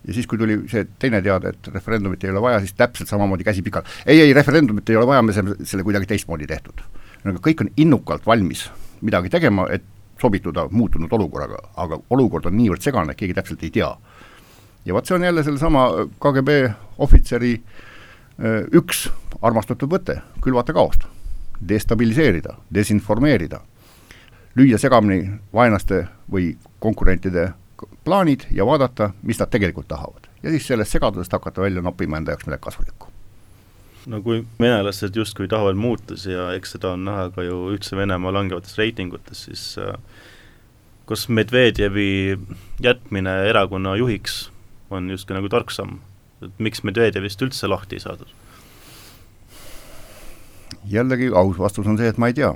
Ja 0.07 0.15
siis, 0.15 0.27
kui 0.31 0.39
tuli 0.39 0.59
see 0.71 0.87
teine 1.03 1.21
teade, 1.23 1.51
et 1.55 1.69
referendumit 1.75 2.25
ei 2.25 2.31
ole 2.31 2.43
vaja, 2.43 2.61
siis 2.63 2.77
täpselt 2.79 3.11
samamoodi 3.11 3.45
käsi 3.47 3.65
pikal, 3.67 3.87
ei, 4.07 4.21
ei, 4.21 4.33
referendumit 4.37 4.91
ei 4.91 4.97
ole 5.01 5.07
vaja, 5.07 5.25
me 5.27 5.35
saame 5.35 5.57
selle 5.67 5.85
kuidagi 5.87 6.07
teistmoodi 6.13 6.47
tehtud. 6.47 6.85
ühesõnaga, 7.17 7.43
kõik 7.43 7.65
on 7.65 7.73
innukalt 7.77 8.27
valmis 8.27 8.69
midagi 9.03 9.33
tegema, 9.33 9.67
et 9.71 9.85
sobituda 10.21 10.69
muutunud 10.71 11.13
olukorraga, 11.13 11.59
aga 11.77 11.99
olukord 12.11 12.47
on 12.47 12.57
niivõrd 12.57 12.85
segane, 12.85 13.13
et 13.13 13.21
keegi 13.21 13.35
täpselt 13.37 13.63
ei 13.67 13.73
tea. 13.75 13.91
Ja 14.87 14.95
vot 14.95 15.07
see 15.07 15.17
on 15.17 15.27
jälle 15.27 15.43
sellesama 15.45 15.89
KGB 16.23 16.55
ohvitseri 17.03 17.57
üks 18.77 19.07
armastatud 19.43 19.91
võte, 19.91 20.21
külvata 20.45 20.73
kaost, 20.77 21.05
destabiliseerida, 21.69 22.55
desinformeerida, 22.73 23.61
lüüa 24.57 24.79
segamini 24.81 25.39
vaenlaste 25.53 26.07
või 26.33 26.55
konkurentide 26.81 27.51
plaanid 28.05 28.47
ja 28.51 28.67
vaadata, 28.67 29.11
mis 29.23 29.39
nad 29.39 29.51
tegelikult 29.51 29.89
tahavad. 29.89 30.29
ja 30.43 30.51
siis 30.51 30.67
sellest 30.67 30.93
segadusest 30.93 31.33
hakata 31.33 31.63
välja 31.63 31.83
noppima 31.83 32.17
enda 32.17 32.33
jaoks 32.33 32.47
midagi 32.47 32.63
kasulikku. 32.63 33.09
no 34.07 34.23
kui 34.23 34.45
venelased 34.61 35.17
justkui 35.17 35.49
tahavad 35.49 35.77
muutusi 35.77 36.33
ja 36.33 36.53
eks 36.53 36.77
seda 36.77 36.93
on 36.93 37.05
näha 37.05 37.31
ka 37.31 37.43
ju 37.43 37.61
Ühtse 37.75 37.97
Venemaa 37.97 38.33
langevates 38.33 38.79
reitingutes, 38.79 39.45
siis 39.45 39.79
äh, 39.79 39.95
kas 41.07 41.29
Medvedjevi 41.29 42.39
jätmine 42.83 43.37
erakonna 43.49 43.97
juhiks 43.97 44.51
on 44.91 45.11
justkui 45.11 45.35
nagu 45.35 45.49
tark 45.49 45.71
samm. 45.71 46.01
et 46.43 46.59
miks 46.59 46.83
Medvedjevist 46.83 47.43
üldse 47.43 47.69
lahti 47.69 47.97
ei 47.97 48.01
saadud? 48.01 48.29
jällegi 50.87 51.31
aus 51.35 51.59
vastus 51.59 51.87
on 51.87 51.99
see, 51.99 52.09
et 52.09 52.19
ma 52.19 52.31
ei 52.31 52.35
tea. 52.35 52.53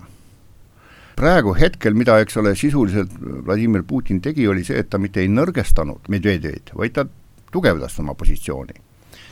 Praegu 1.16 1.54
hetkel, 1.58 1.94
mida, 1.98 2.18
eks 2.22 2.36
ole, 2.40 2.54
sisuliselt 2.58 3.12
Vladimir 3.18 3.82
Putin 3.86 4.20
tegi, 4.24 4.46
oli 4.48 4.64
see, 4.64 4.78
et 4.80 4.90
ta 4.90 4.98
mitte 4.98 5.22
ei 5.22 5.28
nõrgestanud 5.32 6.08
Medvedjevit, 6.12 6.72
vaid 6.76 6.96
ta 6.96 7.06
tugevdas 7.52 7.98
oma 8.00 8.14
positsiooni. 8.14 8.74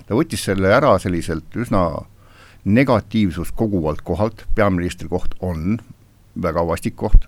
ta 0.07 0.17
võttis 0.17 0.45
selle 0.45 0.71
ära 0.73 0.95
selliselt 0.99 1.57
üsna 1.57 1.83
negatiivsust 2.65 3.55
koguvalt 3.57 4.03
kohalt, 4.03 4.45
peaministri 4.55 5.09
koht 5.09 5.35
on 5.41 5.79
väga 6.43 6.65
vastik 6.67 6.97
koht, 6.97 7.27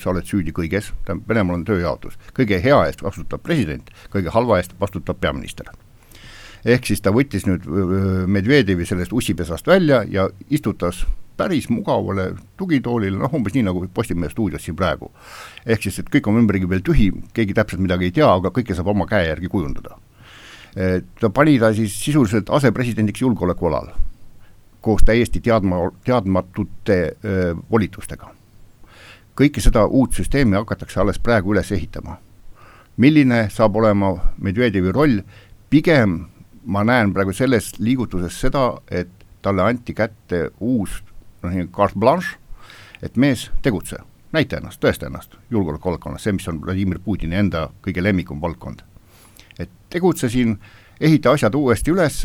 sa 0.00 0.10
oled 0.12 0.26
süüdi 0.26 0.54
kõiges, 0.54 0.92
tähendab, 1.04 1.28
Venemaal 1.28 1.58
on 1.58 1.64
tööjaotus, 1.66 2.16
kõige 2.36 2.58
hea 2.62 2.78
eest 2.86 3.02
vastutab 3.02 3.42
president, 3.42 3.90
kõige 4.12 4.32
halva 4.34 4.60
eest 4.60 4.76
vastutab 4.80 5.18
peaminister. 5.20 5.66
ehk 6.64 6.86
siis 6.86 7.00
ta 7.00 7.10
võttis 7.10 7.46
nüüd 7.46 7.66
Medvedjevi 8.26 8.86
sellest 8.86 9.12
ussipesast 9.12 9.66
välja 9.66 10.04
ja 10.08 10.28
istutas 10.50 11.06
päris 11.36 11.68
mugavale 11.70 12.30
tugitoolile, 12.56 13.18
noh 13.18 13.34
umbes 13.34 13.54
nii, 13.54 13.66
nagu 13.66 13.84
Postimehe 13.94 14.30
stuudios 14.30 14.64
siin 14.64 14.76
praegu. 14.76 15.10
ehk 15.66 15.82
siis, 15.82 15.98
et 15.98 16.10
kõik 16.10 16.28
on 16.30 16.40
ümbergi 16.40 16.68
veel 16.68 16.82
tühi, 16.86 17.10
keegi 17.34 17.54
täpselt 17.54 17.82
midagi 17.82 18.08
ei 18.10 18.16
tea, 18.20 18.28
aga 18.32 18.50
kõike 18.50 18.74
saab 18.74 18.92
oma 18.94 19.06
käe 19.06 19.28
järgi 19.28 19.48
kujundada. 19.48 19.98
ta 21.20 21.30
pani 21.30 21.58
ta 21.58 21.72
siis 21.74 21.94
sisuliselt 22.04 22.50
asepresidendiks 22.50 23.20
julgeolekualal, 23.20 23.92
koos 24.80 25.02
täiesti 25.02 25.40
teadma, 25.40 25.90
teadmatute 26.04 27.16
öö, 27.24 27.54
volitustega 27.70 28.36
kõike 29.36 29.60
seda 29.60 29.84
uut 29.86 30.16
süsteemi 30.16 30.56
hakatakse 30.56 31.00
alles 31.00 31.18
praegu 31.20 31.52
üles 31.54 31.72
ehitama. 31.72 32.18
milline 32.96 33.50
saab 33.52 33.74
olema 33.76 34.14
Medvedjevi 34.40 34.92
roll, 34.92 35.18
pigem 35.68 36.26
ma 36.64 36.84
näen 36.84 37.12
praegu 37.12 37.32
selles 37.32 37.74
liigutuses 37.78 38.40
seda, 38.40 38.78
et 38.90 39.08
talle 39.42 39.62
anti 39.62 39.94
kätte 39.94 40.50
uus 40.60 41.02
noh, 41.46 41.54
nii 41.54 41.70
carte 41.74 41.98
blanche, 41.98 42.36
et 43.02 43.16
mees, 43.16 43.50
tegutse, 43.62 44.00
näita 44.36 44.58
ennast, 44.60 44.80
tõesta 44.82 45.08
ennast 45.08 45.38
julgeolekuvaldkonnas, 45.50 46.26
see, 46.26 46.34
mis 46.36 46.48
on 46.50 46.60
Vladimir 46.64 47.00
Putini 47.04 47.38
enda 47.38 47.68
kõige 47.84 48.02
lemmikum 48.02 48.42
valdkond. 48.42 48.82
et 49.58 49.70
tegutse 49.90 50.28
siin, 50.28 50.58
ehita 51.00 51.32
asjad 51.32 51.54
uuesti 51.54 51.90
üles 51.90 52.20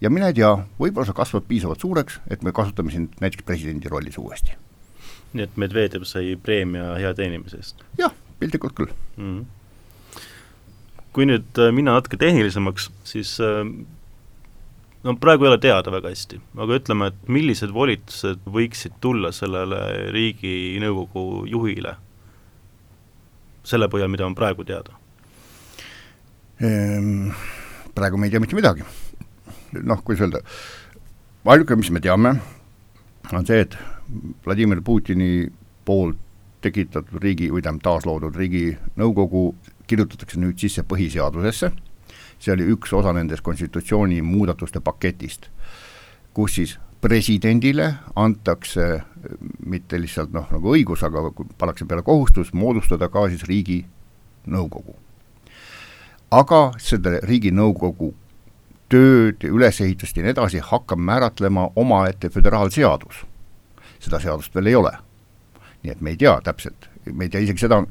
ja 0.00 0.10
mine 0.10 0.32
tea, 0.32 0.52
võib-olla 0.78 1.06
sa 1.06 1.16
kasvad 1.16 1.48
piisavalt 1.48 1.80
suureks, 1.80 2.20
et 2.30 2.42
me 2.42 2.52
kasutame 2.52 2.90
sind 2.90 3.18
näiteks 3.20 3.42
presidendi 3.42 3.88
rollis 3.88 4.18
uuesti 4.18 4.54
nii 5.36 5.46
et 5.46 5.58
Medvedjev 5.60 6.06
sai 6.08 6.34
preemia 6.40 6.94
hea 7.00 7.12
teenimise 7.16 7.60
eest? 7.60 7.84
jah, 8.00 8.14
piltlikult 8.40 8.76
küll 8.78 8.92
mm. 9.16 9.26
-hmm. 9.26 10.24
kui 11.16 11.28
nüüd 11.28 11.60
äh, 11.60 11.72
minna 11.72 11.96
natuke 11.96 12.18
tehnilisemaks, 12.20 12.90
siis 13.04 13.38
äh, 13.40 13.64
no 15.06 15.14
praegu 15.22 15.46
ei 15.46 15.52
ole 15.52 15.58
teada 15.62 15.92
väga 15.94 16.10
hästi, 16.10 16.40
aga 16.62 16.78
ütleme, 16.80 17.10
et 17.12 17.30
millised 17.30 17.72
volitused 17.74 18.42
võiksid 18.50 18.98
tulla 19.02 19.30
sellele 19.34 20.10
Riiginõukogu 20.14 21.46
juhile, 21.50 21.94
selle 23.66 23.88
põhjal, 23.92 24.10
mida 24.12 24.26
on 24.26 24.36
praegu 24.38 24.66
teada 24.66 24.96
ehm,? 26.62 27.30
Praegu 27.96 28.18
me 28.20 28.28
ei 28.28 28.34
tea 28.34 28.42
mitte 28.42 28.58
midagi. 28.58 28.84
noh, 29.76 30.02
kuidas 30.04 30.26
öelda, 30.26 30.42
ainuke, 31.48 31.76
mis 31.78 31.90
me 31.94 32.02
teame, 32.04 32.34
on 33.32 33.46
see, 33.46 33.62
et 33.64 33.76
Vladimir 34.44 34.82
Putini 34.84 35.46
poolt 35.86 36.18
tekitatud 36.64 37.22
riigi 37.22 37.48
või 37.52 37.62
tähendab, 37.62 37.84
taasloodud 37.86 38.36
riiginõukogu 38.36 39.42
kirjutatakse 39.86 40.40
nüüd 40.42 40.58
sisse 40.60 40.82
põhiseadusesse, 40.88 41.70
see 42.38 42.52
oli 42.52 42.66
üks 42.74 42.92
osa 42.96 43.12
nendest 43.16 43.44
konstitutsiooni 43.46 44.22
muudatuste 44.22 44.80
paketist, 44.80 45.48
kus 46.34 46.58
siis 46.58 46.76
presidendile 47.00 47.92
antakse 48.16 49.00
mitte 49.66 50.00
lihtsalt 50.00 50.32
noh, 50.34 50.46
nagu 50.50 50.74
õigus, 50.74 51.04
aga 51.06 51.30
pannakse 51.58 51.86
peale 51.88 52.04
kohustus 52.06 52.52
moodustada 52.52 53.08
ka 53.12 53.28
siis 53.28 53.44
riiginõukogu. 53.48 54.96
aga 56.30 56.60
selle 56.82 57.20
riiginõukogu 57.22 58.14
tööd 58.88 59.44
ülesehitust 59.44 60.16
ja 60.16 60.22
nii 60.22 60.34
edasi 60.34 60.58
hakkab 60.62 60.98
määratlema 60.98 61.70
omaette 61.76 62.30
föderaalseadus 62.30 63.24
seda 64.00 64.20
seadust 64.22 64.54
veel 64.54 64.70
ei 64.70 64.74
ole. 64.74 64.92
nii 65.82 65.92
et 65.92 66.00
me 66.00 66.10
ei 66.10 66.16
tea 66.18 66.34
täpselt, 66.42 66.88
me 67.12 67.26
ei 67.26 67.30
tea 67.30 67.40
isegi 67.44 67.62
seda, 67.66 67.82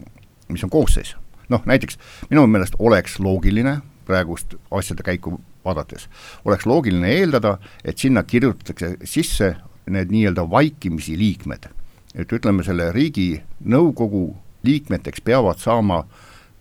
mis 0.49 0.63
on 0.63 0.69
koosseis. 0.69 1.15
noh, 1.49 1.61
näiteks 1.65 1.99
minu 2.29 2.47
meelest 2.47 2.75
oleks 2.79 3.19
loogiline 3.19 3.79
praegust 4.05 4.55
asjade 4.71 5.03
käiku 5.03 5.39
vaadates, 5.65 6.07
oleks 6.45 6.65
loogiline 6.65 7.09
eeldada, 7.19 7.57
et 7.83 7.97
sinna 7.97 8.23
kirjutatakse 8.23 8.95
sisse 9.03 9.55
need 9.89 10.13
nii-öelda 10.13 10.49
vaikimisi 10.49 11.17
liikmed. 11.17 11.69
et 12.15 12.31
ütleme, 12.31 12.63
selle 12.63 12.91
riigi 12.95 13.41
nõukogu 13.65 14.35
liikmeteks 14.63 15.21
peavad 15.21 15.59
saama 15.59 16.05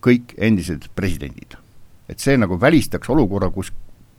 kõik 0.02 0.34
endised 0.38 0.88
presidendid. 0.94 1.56
et 2.08 2.18
see 2.18 2.36
nagu 2.36 2.60
välistaks 2.60 3.08
olukorra, 3.10 3.50
kus 3.50 3.72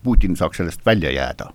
Putin 0.03 0.35
saaks 0.35 0.57
sellest 0.57 0.85
välja 0.85 1.11
jääda. 1.11 1.53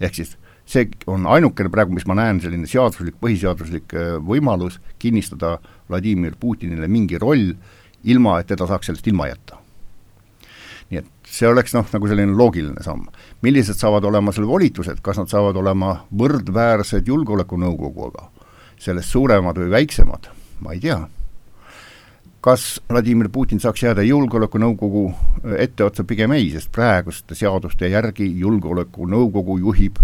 ehk 0.00 0.14
siis 0.14 0.36
see 0.66 0.88
on 1.06 1.26
ainukene 1.26 1.70
praegu, 1.70 1.94
mis 1.94 2.06
ma 2.06 2.16
näen, 2.18 2.40
selline 2.42 2.66
seaduslik, 2.66 3.18
põhiseaduslik 3.22 3.94
äh, 3.94 4.16
võimalus 4.18 4.80
kinnistada 4.98 5.58
Vladimir 5.88 6.34
Putinile 6.40 6.88
mingi 6.88 7.18
roll, 7.22 7.54
ilma 8.04 8.40
et 8.40 8.50
teda 8.50 8.66
saaks 8.66 8.90
sellest 8.90 9.06
ilma 9.06 9.30
jätta. 9.30 9.60
Nii 10.90 11.00
et 11.00 11.08
see 11.26 11.48
oleks 11.48 11.74
noh, 11.74 11.86
nagu 11.90 12.08
selline 12.08 12.34
loogiline 12.36 12.82
samm. 12.84 13.08
millised 13.42 13.78
saavad 13.78 14.04
olema 14.06 14.32
selle 14.34 14.48
volitused, 14.48 15.02
kas 15.02 15.18
nad 15.18 15.30
saavad 15.30 15.58
olema 15.58 15.92
võrdväärsed 16.14 17.08
Julgeolekunõukoguga, 17.10 18.28
sellest 18.78 19.10
suuremad 19.10 19.58
või 19.58 19.72
väiksemad, 19.74 20.30
ma 20.62 20.76
ei 20.76 20.82
tea. 20.84 21.00
kas 22.46 22.78
Vladimir 22.88 23.28
Putin 23.32 23.58
saaks 23.60 23.82
jääda 23.82 24.04
Julgeolekunõukogu 24.06 25.06
etteotsa, 25.58 26.04
pigem 26.04 26.32
ei, 26.36 26.52
sest 26.54 26.70
praeguste 26.72 27.34
seaduste 27.34 27.90
järgi 27.90 28.28
Julgeolekunõukogu 28.38 29.58
juhib 29.58 29.98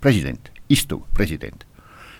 president, 0.00 0.52
istuv 0.68 1.02
president. 1.14 1.64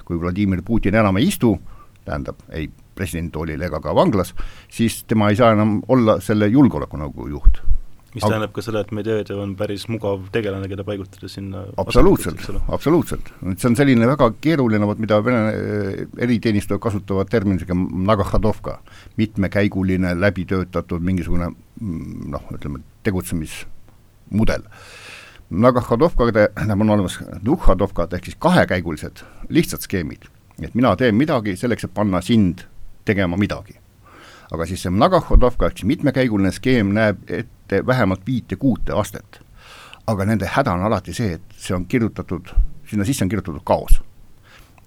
kui 0.05 0.19
Vladimir 0.21 0.63
Putin 0.65 0.95
enam 0.95 1.17
ei 1.17 1.29
istu, 1.29 1.59
tähendab, 2.05 2.41
ei 2.49 2.71
presidentoolil 2.97 3.63
ega 3.63 3.79
ka 3.81 3.95
vanglas, 3.95 4.35
siis 4.73 5.05
tema 5.05 5.29
ei 5.29 5.37
saa 5.37 5.53
enam 5.53 5.83
olla 5.89 6.17
selle 6.21 6.49
julgeolekunõukogu 6.49 7.29
juht 7.29 7.61
mis 8.19 8.27
Ab 8.27 8.33
tähendab 8.33 8.53
ka 8.57 8.65
seda, 8.65 8.83
et 8.83 8.91
Medvedev 8.95 9.41
on 9.43 9.55
päris 9.59 9.87
mugav 9.91 10.27
tegelane, 10.35 10.69
keda 10.71 10.85
paigutada 10.87 11.31
sinna 11.31 11.63
absoluutselt, 11.79 12.43
absoluutselt. 12.75 13.31
see 13.55 13.71
on 13.71 13.79
selline 13.79 14.09
väga 14.11 14.31
keeruline, 14.43 14.87
vot 14.91 15.01
mida 15.03 15.21
Vene 15.25 15.41
eh, 15.55 16.01
eriteenistujad 16.27 16.83
kasutavad 16.83 17.31
terminiga 17.31 17.77
nagahodovka, 18.11 18.79
mitmekäiguline, 19.21 20.15
läbitöötatud 20.19 21.05
mingisugune 21.05 21.51
mm, 21.53 22.29
noh, 22.35 22.49
ütleme, 22.55 22.83
tegutsemismudel. 23.07 24.67
Nagahodovkade, 25.49 26.51
tähendab, 26.55 26.85
on 26.85 26.97
olemas 26.99 27.21
duhhodovkad 27.45 28.19
ehk 28.19 28.29
siis 28.29 28.41
kahekäigulised 28.43 29.25
lihtsad 29.49 29.87
skeemid, 29.87 30.29
et 30.61 30.75
mina 30.75 30.97
teen 31.01 31.17
midagi 31.17 31.57
selleks, 31.57 31.89
et 31.89 31.95
panna 31.95 32.21
sind 32.25 32.67
tegema 33.09 33.39
midagi 33.41 33.79
aga 34.53 34.67
siis 34.67 34.85
see 34.85 34.95
Nagahodovka 34.95 35.69
ehk 35.69 35.81
siis 35.81 35.91
mitmekäiguline 35.93 36.53
skeem 36.55 36.93
näeb 36.97 37.21
ette 37.29 37.83
vähemalt 37.87 38.25
viite-kuute 38.27 38.97
astet. 38.97 39.41
aga 40.09 40.25
nende 40.25 40.49
häda 40.49 40.73
on 40.73 40.87
alati 40.87 41.13
see, 41.13 41.35
et 41.37 41.57
see 41.61 41.75
on 41.77 41.85
kirjutatud, 41.85 42.49
sinna 42.89 43.05
sisse 43.05 43.25
on 43.25 43.29
kirjutatud 43.29 43.65
kaos. 43.65 44.01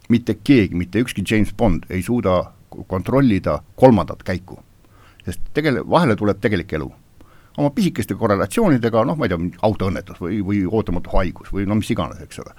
mitte 0.10 0.38
keegi, 0.44 0.76
mitte 0.76 1.00
ükski 1.00 1.24
James 1.30 1.54
Bond 1.54 1.84
ei 1.90 2.02
suuda 2.04 2.54
kontrollida 2.88 3.62
kolmandat 3.76 4.24
käiku. 4.24 4.60
sest 5.26 5.42
tegele-, 5.54 5.90
vahele 5.90 6.16
tuleb 6.16 6.40
tegelik 6.42 6.74
elu 6.74 6.92
oma 7.58 7.70
pisikeste 7.70 8.16
korrelatsioonidega, 8.16 9.04
noh, 9.06 9.18
ma 9.20 9.28
ei 9.28 9.30
tea, 9.34 9.50
autoõnnetus 9.68 10.22
või, 10.24 10.40
või 10.46 10.62
ootamatu 10.66 11.12
haigus 11.18 11.52
või 11.52 11.66
no 11.68 11.76
mis 11.76 11.92
iganes, 11.92 12.22
eks 12.24 12.40
ole. 12.40 12.56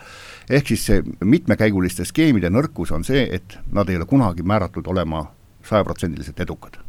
ehk 0.50 0.68
siis 0.68 0.86
see 0.86 1.02
mitmekäiguliste 1.24 2.04
skeemide 2.04 2.52
nõrkus 2.52 2.92
on 2.92 3.04
see, 3.04 3.24
et 3.32 3.58
nad 3.72 3.88
ei 3.88 3.96
ole 3.96 4.06
kunagi 4.06 4.44
määratud 4.46 4.86
olema 4.86 5.26
sajaprotsendiliselt 5.64 6.40
edukad 6.44 6.81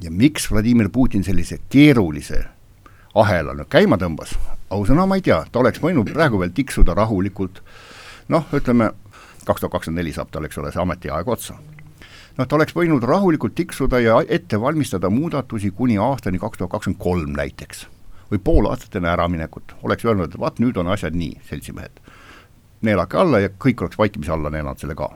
ja 0.00 0.10
miks 0.10 0.50
Vladimir 0.50 0.88
Putin 0.88 1.24
sellise 1.24 1.58
keerulise 1.68 2.44
ahela 3.14 3.54
nüüd 3.56 3.68
käima 3.72 3.98
tõmbas, 3.98 4.34
ausõna 4.70 5.06
ma 5.08 5.18
ei 5.18 5.24
tea, 5.24 5.40
ta 5.50 5.62
oleks 5.62 5.80
võinud 5.82 6.10
praegu 6.12 6.40
veel 6.40 6.52
tiksuda 6.54 6.94
rahulikult, 6.94 7.62
noh, 8.32 8.46
ütleme, 8.54 8.92
kaks 9.44 9.64
tuhat 9.64 9.74
kakskümmend 9.74 10.02
neli 10.02 10.14
saab 10.14 10.30
tal, 10.32 10.46
eks 10.46 10.58
ole, 10.60 10.72
see 10.72 10.82
ametiaeg 10.82 11.28
otsa. 11.28 11.58
noh, 12.38 12.46
ta 12.46 12.56
oleks 12.56 12.76
võinud 12.76 13.02
rahulikult 13.02 13.56
tiksuda 13.58 14.00
ja 14.00 14.18
ette 14.28 14.60
valmistada 14.60 15.10
muudatusi 15.10 15.70
kuni 15.70 15.98
aastani 15.98 16.38
kaks 16.38 16.58
tuhat 16.58 16.70
kakskümmend 16.70 17.02
kolm 17.02 17.32
näiteks. 17.36 17.86
või 18.30 18.38
pool 18.44 18.66
aastat 18.70 18.96
enne 18.96 19.08
äraminekut, 19.08 19.74
oleks 19.82 20.04
öelnud, 20.04 20.28
et 20.28 20.40
vaat 20.40 20.58
nüüd 20.58 20.76
on 20.76 20.88
asjad 20.88 21.14
nii, 21.14 21.40
seltsimehed. 21.48 22.00
neelake 22.82 23.16
alla 23.16 23.40
ja 23.40 23.48
kõik 23.48 23.82
oleks 23.82 23.98
vaikimise 23.98 24.32
alla 24.32 24.50
neelanud 24.50 24.78
selle 24.78 24.94
ka 24.94 25.10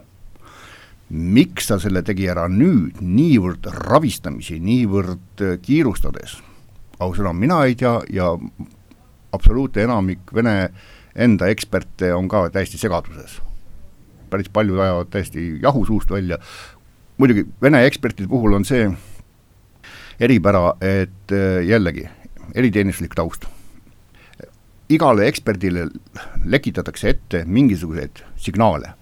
miks 1.13 1.69
ta 1.69 1.77
selle 1.81 2.01
tegi 2.07 2.25
ära 2.33 2.47
nüüd, 2.49 3.03
niivõrd 3.05 3.69
ravistamisi, 3.85 4.57
niivõrd 4.65 5.45
äh, 5.45 5.59
kiirustades, 5.61 6.39
ausõna, 7.05 7.35
mina 7.37 7.61
ei 7.69 7.77
tea 7.77 7.99
ja 8.13 8.33
absoluutne 9.33 9.85
enamik 9.85 10.33
Vene 10.33 10.57
enda 11.13 11.51
eksperte 11.53 12.15
on 12.17 12.29
ka 12.33 12.47
täiesti 12.53 12.81
segaduses. 12.81 13.41
päris 14.31 14.49
paljud 14.49 14.79
ajavad 14.81 15.11
täiesti 15.13 15.59
jahu 15.63 15.85
suust 15.85 16.11
välja, 16.11 16.39
muidugi 17.19 17.45
Vene 17.63 17.85
ekspertide 17.87 18.29
puhul 18.29 18.55
on 18.57 18.65
see 18.65 18.89
eripära, 20.21 20.73
et 20.81 21.33
äh, 21.33 21.61
jällegi, 21.67 22.09
eriteenistuslik 22.55 23.15
taust. 23.15 23.45
igale 24.89 25.27
eksperdile 25.29 25.87
lekitatakse 26.45 27.09
ette 27.09 27.45
mingisuguseid 27.45 28.25
signaale 28.37 29.02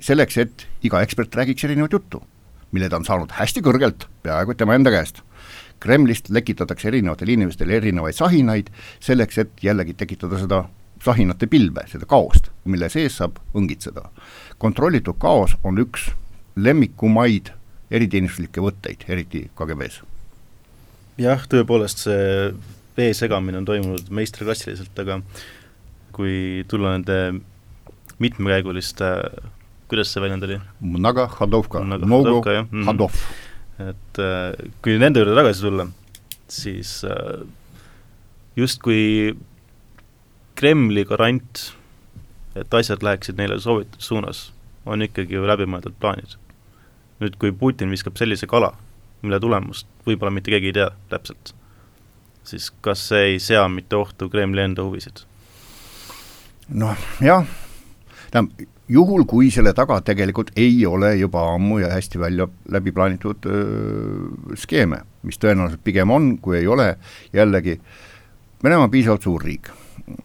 selleks, 0.00 0.38
et 0.38 0.66
iga 0.86 1.02
ekspert 1.02 1.34
räägiks 1.34 1.64
erinevat 1.64 1.92
juttu, 1.92 2.22
mille 2.72 2.88
ta 2.88 2.98
on 3.00 3.06
saanud 3.06 3.32
hästi 3.34 3.62
kõrgelt, 3.64 4.06
peaaegu 4.22 4.54
et 4.54 4.60
tema 4.60 4.76
enda 4.78 4.92
käest. 4.94 5.22
Kremlist 5.80 6.30
lekitatakse 6.34 6.88
erinevatele 6.90 7.36
inimestele 7.36 7.76
erinevaid 7.78 8.16
sahinaid, 8.18 8.70
selleks 9.00 9.38
et 9.38 9.62
jällegi 9.62 9.94
tekitada 9.94 10.40
seda 10.40 10.64
sahinate 11.04 11.46
pilve, 11.46 11.84
seda 11.90 12.06
kaost, 12.10 12.50
mille 12.64 12.88
sees 12.90 13.20
saab 13.20 13.38
õngitseda. 13.54 14.08
kontrollitud 14.58 15.18
kaos 15.18 15.54
on 15.62 15.78
üks 15.78 16.08
lemmikumaid 16.56 17.52
eriteenistuslikke 17.90 18.60
võtteid, 18.60 19.04
eriti 19.08 19.50
KGB-s. 19.54 20.02
jah, 21.18 21.46
tõepoolest 21.50 22.02
see 22.06 22.50
vee 22.98 23.14
segamine 23.14 23.58
on 23.58 23.64
toimunud 23.64 24.10
meistriklassiliselt, 24.10 24.98
aga 24.98 25.20
kui 26.12 26.64
tulla 26.68 26.96
nende 26.96 27.40
mitmekäiguliste 28.18 29.06
kuidas 29.88 30.12
see 30.12 30.22
väljend 30.22 30.46
oli? 30.46 30.58
Naga 31.00 31.26
Hadovka, 31.38 31.82
Nogo. 31.84 32.42
Hadov. 32.86 33.22
et 33.78 34.20
äh, 34.22 34.70
kui 34.82 34.98
nende 34.98 35.22
juurde 35.22 35.36
tagasi 35.38 35.64
tulla, 35.64 35.86
siis 36.50 37.00
äh, 37.06 37.44
justkui 38.58 39.36
Kremli 40.58 41.04
garant, 41.06 41.60
et 42.58 42.74
asjad 42.74 43.04
läheksid 43.06 43.38
neile 43.38 43.60
soovitud 43.62 44.02
suunas, 44.02 44.48
on 44.88 45.04
ikkagi 45.06 45.36
ju 45.38 45.46
läbimõeldud 45.46 45.94
plaanid. 46.00 46.34
nüüd, 47.18 47.34
kui 47.38 47.52
Putin 47.52 47.90
viskab 47.90 48.18
sellise 48.18 48.46
kala, 48.46 48.72
mille 49.22 49.40
tulemust 49.42 49.86
võib-olla 50.06 50.30
mitte 50.34 50.52
keegi 50.54 50.70
ei 50.70 50.76
tea 50.76 50.90
täpselt, 51.10 51.52
siis 52.46 52.70
kas 52.82 53.08
see 53.10 53.32
ei 53.32 53.38
sea 53.42 53.64
mitte 53.68 53.96
ohtu 53.98 54.28
Kremli 54.30 54.62
enda 54.62 54.86
huvisid? 54.86 55.24
noh, 56.68 56.98
jah, 57.24 57.46
tähendab, 58.30 58.66
juhul, 58.88 59.24
kui 59.28 59.50
selle 59.54 59.74
taga 59.76 60.00
tegelikult 60.04 60.52
ei 60.56 60.80
ole 60.86 61.14
juba 61.20 61.44
ammu 61.54 61.80
ja 61.82 61.92
hästi 61.92 62.20
välja 62.20 62.48
läbi 62.72 62.92
plaanitud 62.92 63.46
öö, 63.46 64.54
skeeme, 64.56 65.02
mis 65.22 65.40
tõenäoliselt 65.40 65.84
pigem 65.84 66.10
on, 66.10 66.38
kui 66.42 66.58
ei 66.60 66.66
ole, 66.66 66.94
jällegi 67.32 67.78
Venemaa 68.58 68.88
on 68.88 68.90
piisavalt 68.90 69.22
suur 69.22 69.44
riik, 69.46 69.68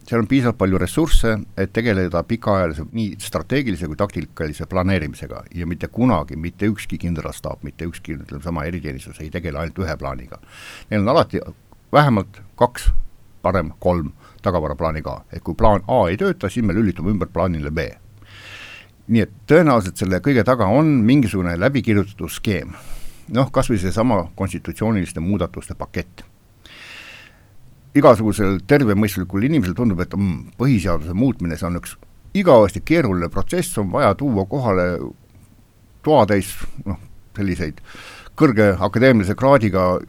seal 0.08 0.24
on 0.24 0.26
piisavalt 0.26 0.56
palju 0.58 0.78
ressursse, 0.82 1.36
et 1.54 1.70
tegeleda 1.70 2.24
pikaajalise, 2.26 2.82
nii 2.90 3.12
strateegilise 3.22 3.86
kui 3.86 3.98
taktikalise 4.00 4.66
planeerimisega. 4.66 5.44
Ja 5.54 5.68
mitte 5.70 5.86
kunagi 5.86 6.34
mitte 6.34 6.66
ükski 6.66 6.98
kindralstaap, 6.98 7.62
mitte 7.62 7.86
ükski, 7.86 8.18
ütleme 8.18 8.42
sama 8.42 8.66
eriteenistus 8.66 9.22
ei 9.22 9.30
tegele 9.30 9.62
ainult 9.62 9.78
ühe 9.78 9.96
plaaniga. 10.00 10.40
Neil 10.90 11.06
on 11.06 11.14
alati 11.14 11.44
vähemalt 11.94 12.42
kaks, 12.58 12.90
parem 13.46 13.70
kolm 13.78 14.10
tagavaraplaani 14.42 15.06
ka, 15.06 15.20
et 15.30 15.46
kui 15.46 15.54
plaan 15.54 15.86
A 15.86 16.08
ei 16.10 16.18
tööta, 16.18 16.50
siis 16.50 16.66
me 16.66 16.74
lülitume 16.74 17.14
ümber 17.14 17.30
plaanile 17.30 17.70
B 17.70 17.86
nii 19.08 19.24
et 19.24 19.32
tõenäoliselt 19.50 20.00
selle 20.00 20.20
kõige 20.24 20.44
taga 20.46 20.68
on 20.72 20.88
mingisugune 21.04 21.56
läbikirjutatud 21.60 22.32
skeem. 22.32 22.72
noh, 23.32 23.48
kas 23.52 23.70
või 23.70 23.78
seesama 23.80 24.28
konstitutsiooniliste 24.36 25.20
muudatuste 25.20 25.74
pakett. 25.74 26.24
igasugusel 27.94 28.58
tervemõistuslikul 28.66 29.42
inimesel 29.42 29.74
tundub, 29.74 30.00
et 30.00 30.16
mm, 30.16 30.56
põhiseaduse 30.58 31.14
muutmine, 31.14 31.56
see 31.56 31.66
on 31.66 31.76
üks 31.76 31.96
igavesti 32.34 32.80
keeruline 32.80 33.28
protsess, 33.28 33.78
on 33.78 33.92
vaja 33.92 34.14
tuua 34.14 34.46
kohale 34.46 34.98
toatäis 36.02 36.56
noh, 36.84 36.98
selliseid 37.36 37.80
kõrge 38.36 38.74
akadeemilise 38.80 39.34
kraadiga 39.38 40.00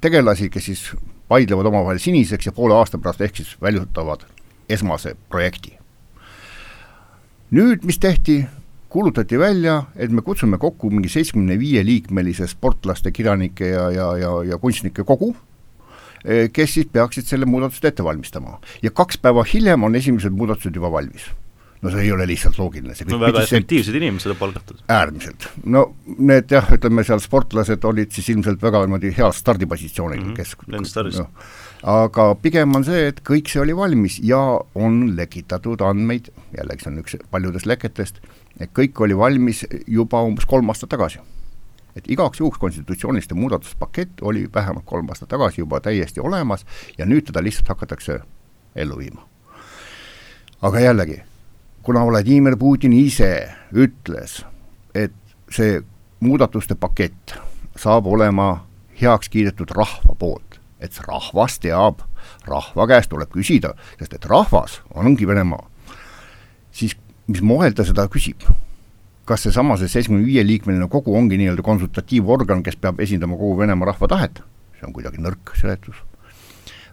tegelasi, 0.00 0.50
kes 0.50 0.64
siis 0.64 0.84
vaidlevad 1.30 1.66
omavahel 1.66 1.98
siniseks 1.98 2.46
ja 2.46 2.52
poole 2.52 2.76
aasta 2.76 2.98
pärast 2.98 3.24
ehk 3.24 3.40
siis 3.40 3.56
väljutavad 3.60 4.26
esmase 4.68 5.16
projekti 5.28 5.83
nüüd 7.50 7.84
mis 7.84 7.98
tehti, 7.98 8.44
kuulutati 8.88 9.38
välja, 9.38 9.82
et 9.96 10.12
me 10.14 10.22
kutsume 10.22 10.58
kokku 10.58 10.90
mingi 10.90 11.10
seitsmekümne 11.10 11.58
viie 11.58 11.84
liikmelise 11.86 12.46
sportlaste, 12.46 13.12
kirjanike 13.12 13.68
ja, 13.72 13.88
ja, 13.90 14.10
ja, 14.16 14.34
ja 14.52 14.58
kunstnike 14.62 15.04
kogu, 15.04 15.34
eh, 16.24 16.50
kes 16.52 16.74
siis 16.78 16.90
peaksid 16.92 17.26
selle 17.26 17.48
muudatust 17.50 17.84
ette 17.84 18.04
valmistama. 18.04 18.60
ja 18.82 18.90
kaks 18.90 19.18
päeva 19.18 19.44
hiljem 19.44 19.82
on 19.82 19.94
esimesed 19.94 20.32
muudatused 20.32 20.74
juba 20.74 20.92
valmis 20.92 21.26
no 21.84 21.92
see 21.92 22.06
ei 22.06 22.12
ole 22.12 22.26
lihtsalt 22.28 22.58
loogiline. 22.58 22.94
no 23.10 23.18
väga 23.20 23.42
efektiivsed 23.44 23.98
inimesed 23.98 24.32
on 24.32 24.38
palgatud. 24.40 24.80
äärmiselt, 24.88 25.48
no 25.66 25.84
need 26.16 26.52
jah, 26.56 26.70
ütleme 26.76 27.04
seal 27.06 27.20
sportlased 27.22 27.84
olid 27.90 28.14
siis 28.14 28.30
ilmselt 28.32 28.62
väga 28.62 28.84
niimoodi 28.86 29.12
heas 29.18 29.42
stardipositsioonil 29.44 30.22
mm, 30.22 30.32
-hmm. 30.32 30.36
kes 30.36 30.56
no, 31.20 31.28
aga 31.84 32.30
pigem 32.40 32.72
on 32.78 32.84
see, 32.86 33.10
et 33.10 33.20
kõik 33.26 33.50
see 33.52 33.60
oli 33.60 33.74
valmis 33.76 34.16
ja 34.24 34.40
on 34.74 35.02
lekitatud 35.18 35.82
andmeid, 35.84 36.30
jällegi 36.56 36.84
see 36.84 36.92
on 36.92 37.00
üks 37.02 37.16
paljudest 37.30 37.68
leketest, 37.68 38.20
et 38.60 38.72
kõik 38.76 39.00
oli 39.04 39.16
valmis 39.18 39.64
juba 39.86 40.22
umbes 40.24 40.48
kolm 40.48 40.72
aastat 40.72 40.94
tagasi. 40.96 41.20
et 41.94 42.08
igaks 42.10 42.40
juhuks 42.40 42.58
konstitutsiooniliste 42.58 43.34
muudatuspakett 43.38 44.22
oli 44.22 44.48
vähemalt 44.54 44.84
kolm 44.84 45.08
aastat 45.08 45.28
tagasi 45.28 45.60
juba 45.60 45.80
täiesti 45.80 46.20
olemas 46.20 46.66
ja 46.98 47.06
nüüd 47.06 47.28
teda 47.28 47.42
lihtsalt 47.42 47.68
hakatakse 47.68 48.20
ellu 48.74 48.98
viima. 48.98 49.28
aga 50.62 50.80
jällegi, 50.80 51.22
kuna 51.82 52.06
Vladimir 52.06 52.56
Putin 52.56 52.92
ise 52.92 53.52
ütles, 53.72 54.44
et 54.94 55.12
see 55.50 55.82
muudatuste 56.20 56.74
pakett 56.74 57.36
saab 57.76 58.06
olema 58.06 58.66
heaks 59.00 59.28
kiidetud 59.28 59.70
rahva 59.70 60.14
poolt, 60.18 60.53
et 60.84 60.98
rahvas 61.06 61.58
teab, 61.62 62.02
rahva 62.48 62.86
käest 62.90 63.10
tuleb 63.12 63.32
küsida, 63.32 63.74
sest 63.98 64.18
et 64.18 64.28
rahvas 64.30 64.80
ongi 64.94 65.26
Venemaa, 65.28 65.64
siis 66.74 66.96
mis 67.26 67.42
moel 67.42 67.74
ta 67.74 67.86
seda 67.86 68.06
küsib? 68.12 68.44
kas 69.24 69.46
seesama 69.46 69.78
see 69.80 69.88
seitsmekümne 69.88 70.26
viie 70.28 70.42
liikmeline 70.44 70.84
kogu 70.92 71.14
ongi 71.16 71.38
nii-öelda 71.40 71.64
konsultatiivorgan, 71.64 72.60
kes 72.64 72.76
peab 72.76 73.00
esindama 73.00 73.38
kogu 73.40 73.56
Venemaa 73.62 73.88
rahva 73.88 74.08
tahet, 74.12 74.42
see 74.76 74.84
on 74.84 74.92
kuidagi 74.92 75.22
nõrk 75.24 75.54
seletus. 75.56 75.96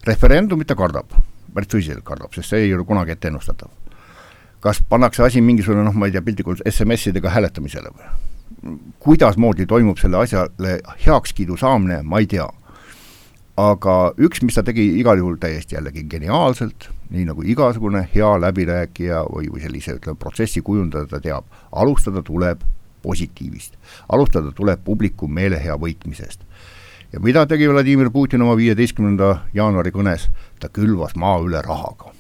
referendumit 0.08 0.68
ta 0.68 0.76
kardab, 0.80 1.12
päris 1.54 1.68
tõsiselt 1.68 2.06
kardab, 2.08 2.32
sest 2.34 2.54
see 2.54 2.70
ei 2.70 2.74
ole 2.74 2.88
kunagi 2.88 3.12
ette 3.12 3.28
ennustatav. 3.28 3.70
kas 4.62 4.80
pannakse 4.90 5.24
asi 5.24 5.42
mingisugune 5.42 5.84
noh, 5.84 5.94
ma 5.94 6.08
ei 6.08 6.12
tea, 6.12 6.22
piltlikult 6.22 6.62
SMS-idega 6.66 7.30
hääletamisele 7.36 7.92
või? 7.92 8.08
kuidasmoodi 9.00 9.66
toimub 9.66 9.98
selle 9.98 10.18
asjale 10.22 10.80
heakskiidu 11.06 11.58
saamine, 11.58 12.02
ma 12.04 12.20
ei 12.20 12.28
tea 12.28 12.48
aga 13.62 13.96
üks, 14.22 14.42
mis 14.46 14.56
ta 14.58 14.64
tegi 14.66 14.84
igal 15.00 15.20
juhul 15.20 15.38
täiesti 15.42 15.76
jällegi 15.76 16.06
geniaalselt, 16.10 16.88
nii 17.12 17.26
nagu 17.28 17.44
igasugune 17.46 18.04
hea 18.14 18.30
läbirääkija 18.42 19.26
või, 19.30 19.50
või 19.52 19.64
sellise, 19.64 19.98
ütleme, 20.00 20.20
protsessi 20.20 20.64
kujundaja 20.66 21.10
ta 21.12 21.20
teab, 21.24 21.50
alustada 21.72 22.24
tuleb 22.26 22.64
positiivist. 23.04 23.76
alustada 24.10 24.52
tuleb 24.56 24.84
publiku 24.86 25.28
meelehea 25.28 25.76
võitmisest. 25.78 26.46
ja 27.12 27.20
mida 27.20 27.46
tegi 27.46 27.68
Vladimir 27.70 28.10
Putin 28.10 28.42
oma 28.42 28.56
viieteistkümnenda 28.56 29.42
jaanuari 29.54 29.92
kõnes, 29.92 30.30
ta 30.60 30.70
külvas 30.70 31.16
maa 31.16 31.40
üle 31.42 31.62
rahaga. 31.62 32.14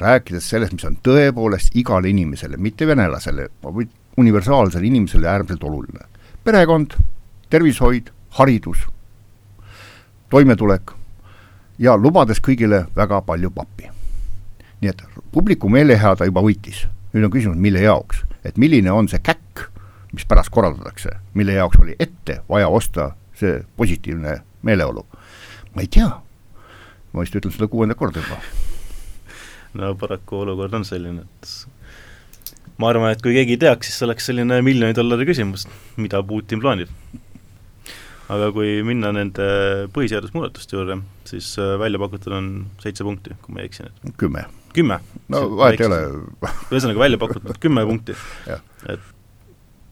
rääkides 0.00 0.48
sellest, 0.48 0.72
mis 0.72 0.84
on 0.84 0.98
tõepoolest 1.02 1.76
igale 1.76 2.08
inimesele, 2.08 2.56
mitte 2.56 2.86
venelasele, 2.86 3.48
vaid 3.62 3.88
universaalsele 4.16 4.86
inimesele 4.86 5.28
äärmiselt 5.28 5.64
oluline. 5.64 6.04
perekond, 6.44 6.98
tervishoid, 7.50 8.10
haridus 8.30 8.86
toimetulek 10.30 10.92
ja 11.78 11.96
lubades 11.96 12.40
kõigile 12.42 12.86
väga 12.96 13.20
palju 13.26 13.50
pappi. 13.50 13.90
nii 14.80 14.90
et 14.90 15.02
publiku 15.32 15.68
meelehea 15.72 16.16
ta 16.16 16.26
juba 16.28 16.42
võitis, 16.44 16.84
nüüd 17.14 17.24
on 17.24 17.32
küsimus, 17.32 17.56
mille 17.56 17.80
jaoks, 17.80 18.24
et 18.44 18.58
milline 18.60 18.92
on 18.92 19.08
see 19.08 19.22
käkk, 19.24 19.70
mis 20.12 20.26
pärast 20.28 20.52
korraldatakse, 20.52 21.14
mille 21.34 21.56
jaoks 21.56 21.78
oli 21.80 21.96
ette 21.98 22.42
vaja 22.48 22.68
osta 22.68 23.14
see 23.34 23.62
positiivne 23.76 24.40
meeleolu. 24.62 25.06
ma 25.74 25.84
ei 25.84 25.88
tea, 25.88 26.08
ma 27.12 27.24
vist 27.24 27.36
ütlen 27.36 27.52
seda 27.52 27.68
kuuendat 27.68 27.98
korda 27.98 28.20
juba. 28.20 28.40
no 29.80 29.94
paraku 29.94 30.42
olukord 30.44 30.74
on 30.74 30.84
selline, 30.84 31.24
et 31.24 32.76
ma 32.78 32.90
arvan, 32.90 33.12
et 33.12 33.22
kui 33.22 33.32
keegi 33.36 33.56
teaks, 33.56 33.88
siis 33.88 34.00
see 34.00 34.08
oleks 34.08 34.28
selline 34.28 34.60
miljoni 34.64 34.96
dollari 34.96 35.28
küsimus, 35.28 35.68
mida 35.96 36.22
Putin 36.22 36.60
plaanib 36.60 36.92
aga 38.32 38.48
kui 38.54 38.80
minna 38.86 39.12
nende 39.14 39.46
põhiseadusmuudatuste 39.94 40.76
juurde, 40.76 40.98
siis 41.28 41.52
äh, 41.62 41.76
välja 41.80 42.00
pakutud 42.02 42.34
on 42.34 42.48
seitse 42.82 43.06
punkti, 43.06 43.36
kui 43.42 43.54
ma 43.54 43.62
ei 43.62 43.70
eksi 43.70 43.86
nüüd. 43.86 44.16
kümme. 44.18 44.44
kümme? 44.74 44.98
no 45.32 45.44
vahet 45.58 45.80
ei 45.80 45.88
ole. 45.88 46.00
ühesõnaga 46.72 47.04
välja 47.04 47.20
pakutud 47.22 47.60
kümme 47.62 47.86
punkti 47.86 48.16
et 48.92 49.12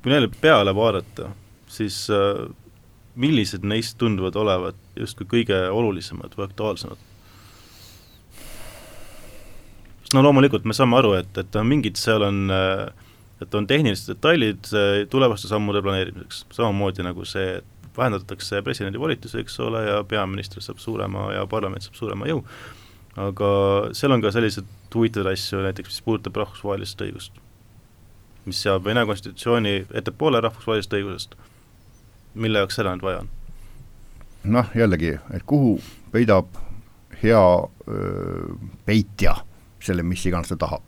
kui 0.03 0.13
neile 0.13 0.29
peale 0.41 0.75
vaadata, 0.77 1.31
siis 1.71 2.05
äh, 2.13 2.45
millised 3.15 3.63
neist 3.67 3.99
tunduvad 4.03 4.37
olevat 4.41 4.81
justkui 4.99 5.29
kõige 5.31 5.61
olulisemad 5.71 6.35
või 6.35 6.49
aktuaalsemad? 6.49 7.11
no 10.15 10.27
loomulikult 10.27 10.67
me 10.67 10.75
saame 10.75 10.99
aru, 10.99 11.15
et, 11.23 11.39
et 11.39 11.63
mingid 11.63 11.99
seal 11.99 12.27
on 12.27 12.51
äh, 12.51 12.89
et 13.43 13.55
on 13.55 13.67
tehnilised 13.67 14.09
detailid 14.13 14.69
tulevaste 15.11 15.51
sammude 15.51 15.83
planeerimiseks, 15.83 16.45
samamoodi 16.55 17.03
nagu 17.05 17.27
see, 17.29 17.59
et 17.59 17.74
vähendatakse 17.97 18.63
presidendi 18.63 19.01
volitusi, 19.01 19.39
eks 19.41 19.61
ole, 19.61 19.85
ja 19.87 20.05
peaminister 20.09 20.63
saab 20.63 20.81
suurema 20.83 21.31
ja 21.35 21.47
parlament 21.51 21.87
saab 21.87 21.99
suurema 21.99 22.29
jõu, 22.29 22.43
aga 23.21 23.51
seal 23.95 24.15
on 24.15 24.25
ka 24.25 24.33
selliseid 24.35 24.69
huvitavaid 24.95 25.35
asju, 25.35 25.63
näiteks 25.65 25.91
mis 25.91 26.03
puudutab 26.07 26.37
rahvusvahelist 26.43 27.01
õigust, 27.07 27.39
mis 28.47 28.61
seab 28.63 28.85
Vene 28.85 29.07
konstitutsiooni 29.07 29.87
ettepoole 29.95 30.41
rahvusvahelisest 30.45 30.99
õigusest, 30.99 31.39
mille 32.35 32.63
jaoks 32.63 32.79
seda 32.81 32.95
nüüd 32.95 33.07
vaja 33.07 33.25
on? 33.25 33.33
noh, 34.45 34.69
jällegi, 34.77 35.15
et 35.33 35.47
kuhu 35.49 35.79
peidab 36.13 36.51
hea 37.23 37.45
öö, 37.89 38.55
peitja 38.85 39.39
selle, 39.85 40.03
mis 40.03 40.27
iganes 40.27 40.53
ta 40.53 40.59
tahab. 40.61 40.85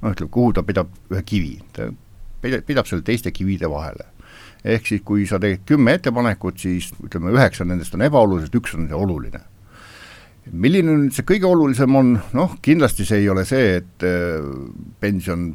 noh, 0.00 0.12
ütleme, 0.12 0.30
kuhu 0.30 0.52
ta 0.56 0.62
peidab 0.62 0.90
ühe 1.12 1.22
kivi, 1.26 1.58
ta 1.76 1.90
peidab, 2.40 2.64
peidab 2.66 2.88
selle 2.88 3.04
teiste 3.04 3.32
kivide 3.34 3.70
vahele 3.70 4.08
ehk 4.64 4.86
siis 4.88 5.02
kui 5.04 5.26
sa 5.28 5.40
teed 5.40 5.64
kümme 5.68 5.96
ettepanekut, 5.98 6.60
siis 6.60 6.90
ütleme, 7.04 7.34
üheksa 7.36 7.66
nendest 7.68 7.94
on 7.96 8.04
ebaolulised, 8.06 8.54
üks 8.56 8.76
on 8.78 8.88
oluline. 8.96 9.42
milline 10.44 10.92
nüüd 10.92 11.14
see 11.16 11.24
kõige 11.24 11.48
olulisem 11.48 11.94
on, 11.96 12.10
noh, 12.36 12.56
kindlasti 12.62 13.06
see 13.08 13.22
ei 13.22 13.28
ole 13.32 13.46
see, 13.48 13.78
et 13.78 14.04
äh, 14.04 14.44
pension 15.00 15.54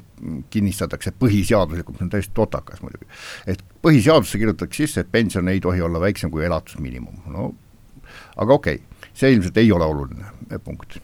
kinnistatakse 0.50 1.14
põhiseaduslikult, 1.22 2.00
see 2.00 2.08
on 2.08 2.14
täiesti 2.14 2.34
totakas 2.34 2.82
muidugi. 2.82 3.06
et 3.46 3.62
põhiseadusesse 3.86 4.42
kirjutatakse 4.42 4.86
sisse, 4.86 5.06
et 5.06 5.12
pension 5.12 5.48
ei 5.48 5.62
tohi 5.62 5.82
olla 5.82 6.02
väiksem 6.02 6.32
kui 6.34 6.46
elatusmiinimum, 6.46 7.22
no 7.34 7.52
aga 8.38 8.54
okei 8.54 8.80
okay,, 8.82 9.10
see 9.14 9.34
ilmselt 9.34 9.58
ei 9.62 9.72
ole 9.72 9.86
oluline 9.86 10.60
punkt. 10.64 10.98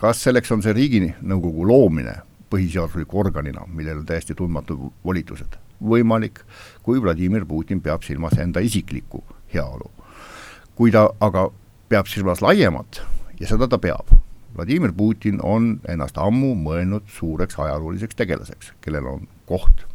Kas 0.00 0.22
selleks 0.24 0.52
on 0.54 0.62
see 0.64 0.72
Riiginõukogu 0.76 1.66
loomine 1.68 2.14
põhiseadusliku 2.52 3.18
organina, 3.20 3.66
millel 3.68 4.00
on 4.02 4.08
täiesti 4.08 4.36
tundmatud 4.38 4.90
volitused? 5.04 5.58
Võimalik, 5.80 6.40
kui 6.82 7.02
Vladimir 7.02 7.44
Putin 7.46 7.80
peab 7.80 8.02
silmas 8.02 8.38
enda 8.38 8.60
isiklikku 8.60 9.24
heaolu. 9.54 9.90
kui 10.74 10.90
ta 10.90 11.08
aga 11.20 11.50
peab 11.88 12.06
silmas 12.10 12.40
laiemat 12.42 13.02
ja 13.40 13.46
seda 13.46 13.68
ta 13.68 13.78
peab, 13.78 14.10
Vladimir 14.56 14.92
Putin 14.92 15.38
on 15.42 15.80
ennast 15.88 16.18
ammu 16.18 16.54
mõelnud 16.54 17.06
suureks 17.10 17.58
ajalooliseks 17.58 18.14
tegelaseks, 18.14 18.72
kellel 18.80 19.06
on 19.06 19.28
koht 19.46 19.86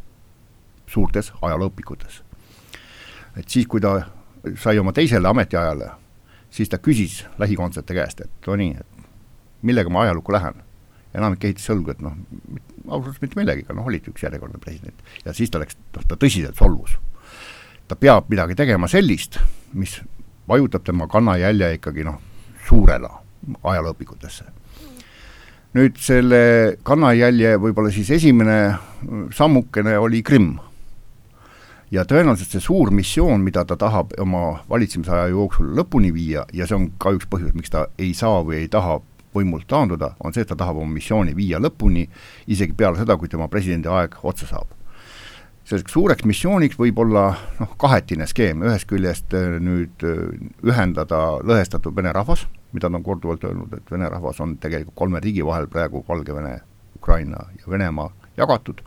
suurtes 0.86 1.32
ajalooõpikutes. 1.42 2.22
et 3.36 3.48
siis, 3.48 3.66
kui 3.66 3.80
ta 3.80 4.10
sai 4.56 4.78
oma 4.78 4.92
teisele 4.92 5.28
ametiajale, 5.28 5.90
siis 6.50 6.68
ta 6.68 6.78
küsis 6.78 7.24
lähikondsete 7.38 7.94
käest, 7.94 8.20
et 8.20 8.46
no 8.46 8.56
nii, 8.56 8.74
et 8.80 9.06
millega 9.62 9.90
ma 9.90 10.02
ajalukku 10.02 10.32
lähen. 10.32 10.62
Enamik 11.14 11.44
ehitas 11.44 11.68
õlgu, 11.72 11.94
et 11.94 12.02
noh, 12.04 12.14
ausalt 12.86 13.10
öeldes 13.10 13.22
mitte 13.24 13.38
millegagi, 13.38 13.66
noh 13.74 13.88
olid 13.90 14.06
üks 14.12 14.24
järjekordne 14.24 14.60
president. 14.62 15.02
ja 15.24 15.34
siis 15.34 15.50
ta 15.50 15.62
läks, 15.62 15.78
noh 15.96 16.06
ta 16.06 16.18
tõsiselt 16.20 16.58
solvus. 16.58 16.96
ta 17.88 17.98
peab 17.98 18.30
midagi 18.30 18.54
tegema 18.54 18.88
sellist, 18.88 19.40
mis 19.72 19.98
vajutab 20.48 20.84
tema 20.86 21.08
kannajälje 21.10 21.74
ikkagi 21.78 22.06
noh, 22.06 22.20
suurena 22.68 23.10
ajalooõpikutesse. 23.64 24.44
nüüd 25.74 25.98
selle 26.02 26.76
kannajälje 26.82 27.54
võib-olla 27.62 27.92
siis 27.94 28.10
esimene 28.10 28.74
sammukene 29.34 29.98
oli 29.98 30.22
Krimm. 30.22 30.58
ja 31.90 32.04
tõenäoliselt 32.06 32.54
see 32.54 32.62
suur 32.62 32.90
missioon, 32.94 33.42
mida 33.42 33.64
ta 33.64 33.76
tahab 33.76 34.14
oma 34.18 34.62
valitsemisaja 34.70 35.28
jooksul 35.34 35.74
lõpuni 35.74 36.14
viia 36.14 36.46
ja 36.52 36.66
see 36.66 36.76
on 36.76 36.90
ka 36.98 37.10
üks 37.18 37.26
põhjus, 37.26 37.54
miks 37.54 37.70
ta 37.70 37.88
ei 37.98 38.14
saa 38.14 38.44
või 38.46 38.62
ei 38.62 38.68
taha 38.68 39.00
võimult 39.34 39.66
taanduda, 39.70 40.14
on 40.24 40.34
see, 40.34 40.44
et 40.44 40.50
ta 40.50 40.58
tahab 40.58 40.80
oma 40.82 40.90
missiooni 40.94 41.34
viia 41.36 41.60
lõpuni, 41.62 42.06
isegi 42.50 42.74
peale 42.76 42.98
seda, 43.00 43.16
kui 43.18 43.30
tema 43.30 43.48
presidendi 43.50 43.90
aeg 43.90 44.16
otsa 44.22 44.48
saab. 44.50 44.76
selliseks 45.64 45.92
suureks 45.92 46.24
missiooniks 46.26 46.78
võib 46.78 46.98
olla 46.98 47.24
noh, 47.60 47.74
kahetine 47.78 48.26
skeem, 48.26 48.62
ühest 48.66 48.88
küljest 48.90 49.34
äh, 49.38 49.58
nüüd 49.62 50.02
äh, 50.02 50.32
ühendada 50.66 51.38
lõhestatud 51.46 51.94
vene 51.96 52.12
rahvas, 52.12 52.46
mida 52.72 52.88
ta 52.88 52.96
on 52.96 53.04
korduvalt 53.06 53.44
öelnud, 53.44 53.76
et 53.76 53.92
vene 53.92 54.08
rahvas 54.10 54.40
on 54.40 54.56
tegelikult 54.58 54.96
kolme 54.96 55.20
riigi 55.20 55.44
vahel 55.46 55.68
praegu 55.70 56.02
Valgevene, 56.08 56.60
Ukraina 56.96 57.44
ja 57.60 57.70
Venemaa 57.70 58.10
jagatud, 58.36 58.82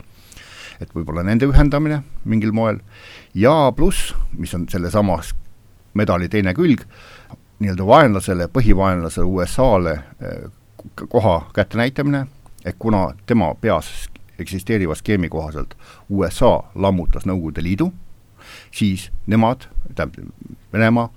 et 0.81 0.91
võib-olla 0.91 1.23
nende 1.23 1.47
ühendamine 1.47 2.01
mingil 2.25 2.51
moel, 2.51 2.81
ja 3.33 3.71
pluss, 3.71 4.11
mis 4.35 4.53
on 4.57 4.67
sellesamas 4.67 5.31
medali 5.93 6.27
teine 6.29 6.53
külg, 6.57 6.83
nii-öelda 7.63 7.85
vaenlasele, 7.87 8.47
põhivaenlasele 8.51 9.25
USA-le 9.25 9.93
eh, 9.93 10.51
koha 11.09 11.49
kättenäitamine, 11.55 12.27
et 12.65 12.75
kuna 12.79 13.13
tema 13.25 13.55
peas 13.55 14.09
eksisteeriva 14.39 14.95
skeemi 14.95 15.29
kohaselt 15.29 15.77
USA 16.09 16.63
lammutas 16.75 17.25
Nõukogude 17.25 17.63
Liidu, 17.63 17.93
siis 18.71 19.11
nemad, 19.27 19.67
tähendab 19.95 20.19
Venemaa, 20.73 21.09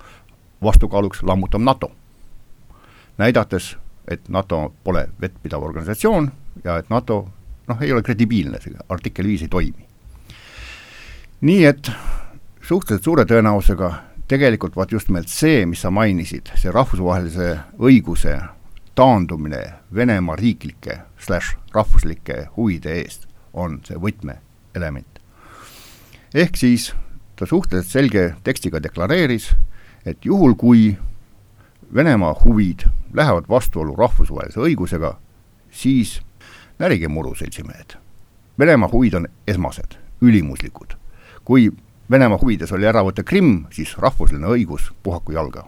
vastukaaluks 0.63 1.23
lammutab 1.23 1.61
NATO. 1.61 1.91
näidates, 3.17 3.77
et 4.07 4.29
NATO 4.29 4.73
pole 4.83 5.09
vettpidav 5.21 5.63
organisatsioon 5.63 6.31
ja 6.63 6.77
et 6.77 6.89
NATO 6.89 7.29
noh, 7.67 7.81
ei 7.81 7.91
ole 7.91 8.03
kredibiilne, 8.03 8.61
see 8.61 8.77
artikkel 8.89 9.25
viis 9.27 9.41
ei 9.41 9.47
toimi. 9.47 9.87
nii 11.41 11.65
et 11.65 11.91
suhteliselt 12.61 13.03
suure 13.03 13.25
tõenäosusega 13.25 13.93
tegelikult 14.27 14.75
vaat 14.75 14.91
just 14.91 15.07
nimelt 15.09 15.31
see, 15.31 15.65
mis 15.65 15.81
sa 15.81 15.91
mainisid, 15.93 16.51
see 16.59 16.71
rahvusvahelise 16.73 17.57
õiguse 17.79 18.35
taandumine 18.97 19.61
Venemaa 19.93 20.35
riiklike 20.35 20.99
slaš 21.21 21.55
rahvuslike 21.73 22.47
huvide 22.55 22.97
eest 23.01 23.27
on 23.53 23.79
see 23.87 23.97
võtmeelement. 23.97 25.21
ehk 26.33 26.57
siis 26.57 26.91
ta 27.35 27.45
suhteliselt 27.45 27.91
selge 27.91 28.23
tekstiga 28.43 28.81
deklareeris, 28.83 29.51
et 30.05 30.25
juhul, 30.25 30.55
kui 30.55 30.97
Venemaa 31.93 32.33
huvid 32.43 32.83
lähevad 33.13 33.45
vastuollu 33.49 33.95
rahvusvahelise 33.95 34.59
õigusega, 34.59 35.13
siis 35.71 36.19
närige 36.79 37.07
muru, 37.07 37.35
seltsimehed. 37.35 37.95
Venemaa 38.59 38.89
huvid 38.91 39.13
on 39.13 39.27
esmased, 39.47 39.95
ülimuslikud. 40.21 40.97
kui 41.47 41.71
Venemaa 42.11 42.37
huvides 42.41 42.71
oli 42.71 42.87
ära 42.87 43.01
võtta 43.03 43.23
Krimm, 43.27 43.65
siis 43.71 43.97
rahvusline 43.99 44.47
õigus 44.47 44.91
puhaku 45.03 45.33
jalga. 45.35 45.65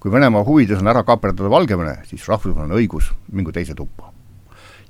kui 0.00 0.12
Venemaa 0.12 0.44
huvides 0.44 0.78
on 0.82 0.88
ära 0.90 1.02
kaaperdada 1.02 1.50
Valgevene, 1.50 1.94
siis 2.04 2.26
rahvusvaheline 2.28 2.74
õigus 2.74 3.12
mingu 3.32 3.52
teise 3.52 3.74
tuppa. 3.74 4.12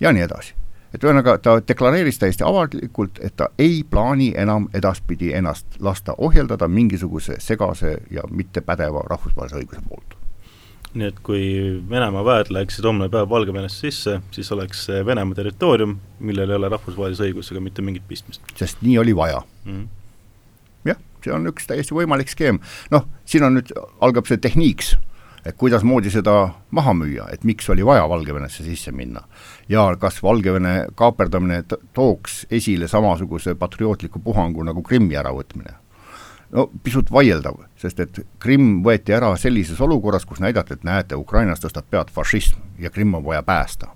ja 0.00 0.12
nii 0.12 0.22
edasi. 0.22 0.54
et 0.94 1.04
ühesõnaga, 1.04 1.38
ta 1.38 1.60
deklareeris 1.68 2.18
täiesti 2.18 2.44
avalikult, 2.44 3.18
et 3.20 3.36
ta 3.36 3.48
ei 3.58 3.84
plaani 3.90 4.32
enam 4.36 4.68
edaspidi 4.74 5.32
ennast 5.32 5.66
lasta 5.80 6.14
ohjeldada 6.18 6.68
mingisuguse 6.68 7.36
segase 7.38 7.98
ja 8.10 8.22
mittepädeva 8.30 9.02
rahvusvahelise 9.10 9.56
õiguse 9.56 9.88
poolt 9.88 10.14
nii 10.94 11.08
et 11.10 11.18
kui 11.26 11.42
Venemaa 11.90 12.24
väed 12.24 12.52
läheksid 12.54 12.84
homne 12.86 13.08
päev 13.10 13.28
Valgevenesse 13.28 13.90
sisse, 13.90 14.20
siis 14.30 14.52
oleks 14.52 14.84
see 14.86 15.06
Venemaa 15.06 15.34
territoorium, 15.34 15.98
millel 16.20 16.50
ei 16.50 16.56
ole 16.56 16.68
rahvusvahelise 16.68 17.26
õigusega 17.28 17.60
mitte 17.60 17.82
mingit 17.82 18.06
pistmist. 18.08 18.42
sest 18.56 18.82
nii 18.82 18.98
oli 18.98 19.16
vaja 19.16 19.42
mm. 19.64 19.72
-hmm. 19.72 20.03
Jah, 20.84 21.00
see 21.24 21.32
on 21.34 21.48
üks 21.50 21.68
täiesti 21.70 21.96
võimalik 21.96 22.30
skeem, 22.32 22.60
noh, 22.94 23.08
siin 23.24 23.46
on 23.46 23.58
nüüd, 23.58 23.72
algab 24.04 24.28
see 24.28 24.40
tehniiks, 24.40 24.94
et 25.44 25.56
kuidasmoodi 25.60 26.12
seda 26.12 26.34
maha 26.74 26.94
müüa, 26.96 27.28
et 27.32 27.44
miks 27.44 27.68
oli 27.72 27.84
vaja 27.84 28.08
Valgevenesse 28.08 28.64
sisse 28.64 28.92
minna. 28.92 29.24
ja 29.68 29.86
kas 30.00 30.22
Valgevene 30.22 30.86
kaaperdamine 30.94 31.62
tooks 31.92 32.46
esile 32.50 32.88
samasuguse 32.88 33.54
patriootliku 33.54 34.18
puhangu 34.24 34.64
nagu 34.64 34.82
Krimmi 34.82 35.16
äravõtmine 35.16 35.84
no 36.54 36.68
pisut 36.82 37.10
vaieldav, 37.12 37.58
sest 37.80 38.00
et 38.00 38.20
Krimm 38.42 38.82
võeti 38.84 39.14
ära 39.16 39.32
sellises 39.40 39.80
olukorras, 39.84 40.26
kus 40.28 40.42
näidati, 40.44 40.78
et 40.78 40.86
näete, 40.86 41.18
Ukrainas 41.18 41.62
tõstab 41.62 41.88
pead 41.90 42.12
fašism 42.14 42.60
ja 42.78 42.90
Krimm 42.94 43.18
on 43.18 43.24
vaja 43.24 43.42
päästa. 43.42 43.90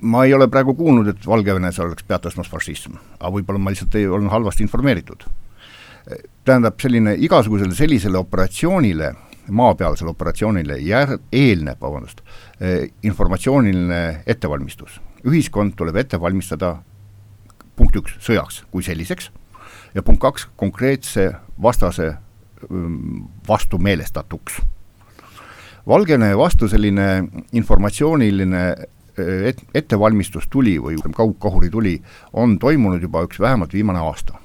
Ma 0.00 0.24
ei 0.24 0.34
ole 0.34 0.48
praegu 0.48 0.74
kuulnud, 0.74 1.08
et 1.08 1.26
Valgevenes 1.26 1.78
oleks 1.82 2.06
pead 2.06 2.22
tõstmas 2.26 2.50
fašism, 2.50 2.98
aga 3.18 3.30
võib-olla 3.34 3.62
ma 3.62 3.72
lihtsalt 3.74 3.94
ei 3.98 4.06
olnud 4.06 4.32
halvasti 4.32 4.62
informeeritud. 4.66 5.24
tähendab, 6.44 6.78
selline 6.80 7.14
igasugusele 7.20 7.74
sellisele 7.74 8.18
operatsioonile, 8.18 9.12
maapealsele 9.50 10.10
operatsioonile 10.10 10.78
jär-, 10.80 11.18
eelneb, 11.32 11.80
vabandust, 11.80 12.22
informatsiooniline 13.02 14.22
ettevalmistus. 14.26 15.00
ühiskond 15.24 15.74
tuleb 15.76 15.96
ette 15.96 16.20
valmistada 16.20 16.78
punkt 17.76 17.96
üks, 17.96 18.16
sõjaks 18.22 18.64
kui 18.70 18.82
selliseks 18.82 19.30
ja 19.94 20.02
punkt 20.02 20.20
kaks, 20.20 20.48
konkreetse 20.56 21.32
vastase 21.62 22.12
mm, 22.68 23.24
vastu 23.48 23.78
meelestatuks. 23.78 24.60
Valgevene 25.88 26.36
vastu 26.36 26.68
selline 26.68 27.28
informatsiooniline 27.52 28.62
et, 29.20 29.62
ettevalmistus 29.74 30.48
tuli 30.50 30.76
või 30.82 30.98
kaugkahuri 31.14 31.70
tuli 31.70 31.96
on 32.32 32.58
toimunud 32.58 33.02
juba 33.02 33.24
üks 33.26 33.40
vähemalt 33.40 33.74
viimane 33.74 33.98
aasta. 33.98 34.38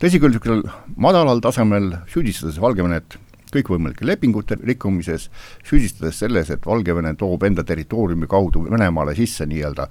tõsi 0.00 0.20
küll, 0.20 0.32
niisugusel 0.32 0.62
madalal 0.96 1.40
tasemel 1.40 1.92
süüdistades 2.08 2.60
Valgevenet 2.60 3.18
kõikvõimalike 3.54 4.06
lepingute 4.06 4.56
rikkumises, 4.62 5.28
süüdistades 5.66 6.20
selles, 6.22 6.50
et 6.50 6.66
Valgevene 6.66 7.14
toob 7.18 7.42
enda 7.46 7.64
territooriumi 7.66 8.28
kaudu 8.30 8.64
Venemaale 8.68 9.14
sisse 9.18 9.46
nii-öelda 9.50 9.88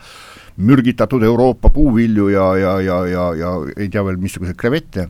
mürgitatud 0.66 1.24
Euroopa 1.24 1.72
puuvilju 1.76 2.30
ja, 2.34 2.46
ja, 2.58 2.76
ja, 2.82 3.00
ja, 3.08 3.26
ja 3.36 3.56
ei 3.78 3.90
tea 3.90 4.04
veel 4.06 4.20
missuguseid 4.22 4.58
krevette, 4.60 5.10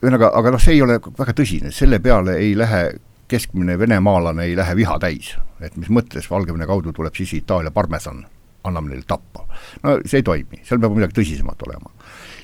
ühesõnaga, 0.00 0.32
aga 0.38 0.54
noh, 0.54 0.62
see 0.62 0.76
ei 0.76 0.82
ole 0.84 0.98
väga 1.04 1.36
tõsine, 1.36 1.72
selle 1.74 2.00
peale 2.04 2.38
ei 2.40 2.56
lähe 2.58 2.82
keskmine 3.28 3.78
venemaalane 3.78 4.44
ei 4.44 4.56
lähe 4.56 4.76
viha 4.76 4.98
täis, 5.02 5.34
et 5.60 5.76
mis 5.76 5.90
mõttes 5.90 6.30
Valgevene 6.30 6.66
kaudu 6.66 6.92
tuleb 6.92 7.14
siis 7.14 7.32
Itaalia 7.34 7.70
parmesan, 7.70 8.24
anname 8.64 8.94
neile 8.94 9.04
tappa. 9.06 9.46
no 9.82 9.98
see 10.04 10.22
ei 10.22 10.26
toimi, 10.26 10.62
seal 10.62 10.80
peab 10.80 10.96
midagi 10.96 11.20
tõsisemat 11.20 11.62
olema. 11.68 11.90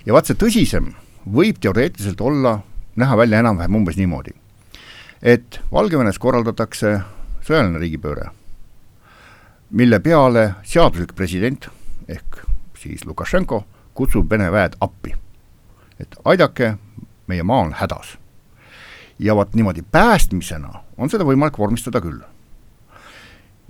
ja 0.07 0.13
vaat 0.13 0.27
see 0.27 0.39
tõsisem 0.39 0.93
võib 1.27 1.59
teoreetiliselt 1.61 2.21
olla, 2.21 2.61
näha 2.97 3.17
välja 3.17 3.41
enam-vähem 3.41 3.83
umbes 3.83 3.97
niimoodi 3.97 4.35
et 5.23 5.61
Valgevenes 5.73 6.19
korraldatakse 6.19 6.97
sõjaline 7.47 7.79
riigipööre, 7.79 8.31
mille 9.71 10.01
peale 10.03 10.49
seaduslik 10.67 11.15
president 11.15 11.69
ehk 12.11 12.43
siis 12.79 13.07
Lukašenko 13.07 13.63
kutsub 13.95 14.31
Vene 14.31 14.51
väed 14.53 14.77
appi. 14.81 15.15
et 16.01 16.17
aidake, 16.25 16.77
meie 17.27 17.43
maa 17.43 17.61
on 17.63 17.73
hädas. 17.73 18.19
Ja 19.19 19.37
vot 19.37 19.55
niimoodi 19.55 19.83
päästmisena 19.83 20.73
on 20.97 21.11
seda 21.11 21.25
võimalik 21.25 21.59
vormistada 21.59 22.01
küll. 22.01 22.21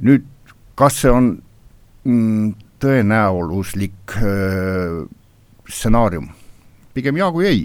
nüüd, 0.02 0.26
kas 0.74 1.00
see 1.02 1.10
on 1.10 1.32
mm, 2.04 2.52
tõenäoluslik 2.82 4.16
stsenaarium? 5.68 6.28
pigem 6.94 7.16
jaa 7.16 7.32
kui 7.32 7.46
ei. 7.46 7.64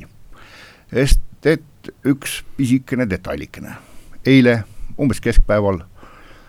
sest 0.94 1.46
et 1.46 1.92
üks 2.06 2.42
pisikene 2.58 3.10
detailikene. 3.10 3.76
eile 4.26 4.64
umbes 4.98 5.22
keskpäeval 5.22 5.84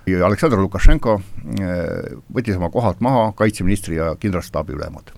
Aleksandr 0.08 0.56
Lukašenko 0.56 1.18
võttis 2.32 2.56
oma 2.56 2.70
kohalt 2.72 3.02
maha 3.04 3.32
kaitseministri 3.36 3.98
ja 3.98 4.14
kindralstaabi 4.16 4.72
ülemad. 4.72 5.12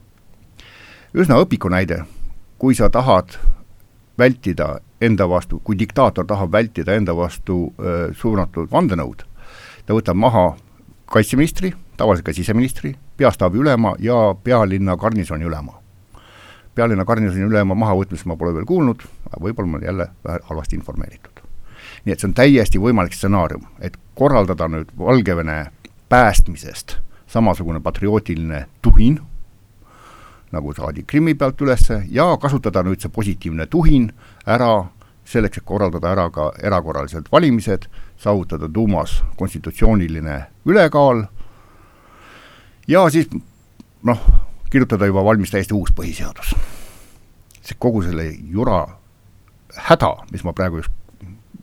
üsna 1.14 1.38
õpiku 1.42 1.70
näide, 1.70 2.04
kui 2.58 2.74
sa 2.74 2.90
tahad 2.90 3.38
vältida 4.18 4.78
enda 5.00 5.28
vastu, 5.28 5.60
kui 5.64 5.78
diktaator 5.78 6.26
tahab 6.26 6.52
vältida 6.52 6.94
enda 6.94 7.16
vastu 7.16 7.72
äh, 7.78 8.10
suunatud 8.16 8.70
vandenõud, 8.72 9.24
ta 9.86 9.96
võtab 9.96 10.18
maha 10.18 10.46
kaitseministri, 11.10 11.72
tavaliselt 11.96 12.26
ka 12.26 12.32
siseministri, 12.32 12.94
peastaabi 13.16 13.58
ülema 13.58 13.94
ja 13.98 14.34
pealinna 14.44 14.96
garnisoni 14.96 15.44
ülema 15.44 15.80
pealinna 16.74 17.04
garnisoni 17.04 17.44
ülema 17.44 17.74
mahavõtmist 17.76 18.28
ma 18.30 18.36
pole 18.40 18.54
veel 18.54 18.66
kuulnud, 18.68 19.02
võib-olla 19.42 19.68
ma 19.68 19.78
olen 19.78 19.86
jälle 19.86 20.06
vähe 20.26 20.40
halvasti 20.48 20.78
informeeritud. 20.78 21.42
nii 22.04 22.12
et 22.12 22.20
see 22.20 22.28
on 22.28 22.34
täiesti 22.34 22.80
võimalik 22.80 23.12
stsenaarium, 23.12 23.66
et 23.80 23.96
korraldada 24.16 24.68
nüüd 24.68 24.92
Valgevene 24.98 25.72
päästmisest 26.08 26.96
samasugune 27.28 27.80
patriootiline 27.80 28.66
tuhin, 28.82 29.20
nagu 30.52 30.72
saadi 30.74 31.04
Krimmi 31.06 31.34
pealt 31.34 31.60
üles, 31.62 31.84
ja 32.10 32.36
kasutada 32.40 32.82
nüüd 32.82 33.02
see 33.02 33.12
positiivne 33.12 33.66
tuhin 33.70 34.10
ära 34.46 34.88
selleks, 35.24 35.60
et 35.60 35.64
korraldada 35.64 36.10
ära 36.10 36.28
ka 36.34 36.50
erakorralised 36.62 37.28
valimised, 37.32 37.86
saavutada 38.18 38.68
tuumas 38.68 39.20
konstitutsiooniline 39.38 40.40
ülekaal 40.66 41.24
ja 42.88 43.04
siis 43.10 43.28
noh, 44.02 44.20
kirjutada 44.70 45.06
juba 45.06 45.24
valmis 45.24 45.50
täiesti 45.50 45.74
uus 45.74 45.92
põhiseadus. 45.94 46.54
see 47.62 47.76
kogu 47.78 48.02
selle 48.02 48.24
jura 48.50 48.86
häda, 49.88 50.14
mis 50.32 50.44
ma 50.44 50.52
praegu 50.56 50.80
just 50.80 50.90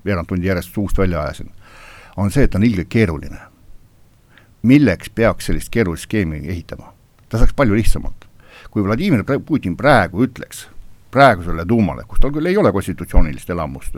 veerand 0.06 0.28
tundi 0.30 0.48
järjest 0.48 0.74
suust 0.74 0.98
välja 0.98 1.22
ajasin, 1.22 1.52
on 2.18 2.32
see, 2.32 2.44
et 2.44 2.56
on 2.56 2.64
ilgelt 2.64 2.90
keeruline. 2.90 3.40
milleks 4.62 5.10
peaks 5.10 5.46
sellist 5.46 5.70
keerulist 5.70 6.04
skeemi 6.04 6.48
ehitama? 6.48 6.94
ta 7.30 7.38
saaks 7.38 7.54
palju 7.54 7.76
lihtsamalt. 7.76 8.27
Kui 8.78 8.86
Vladimir 8.86 9.24
Putin 9.46 9.74
praegu 9.78 10.22
ütleks, 10.28 10.68
praegusele 11.10 11.66
Duumale, 11.66 12.04
kus 12.06 12.22
tal 12.22 12.30
küll 12.36 12.46
ei 12.46 12.58
ole 12.62 12.70
konstitutsioonilist 12.76 13.50
elamust 13.50 13.98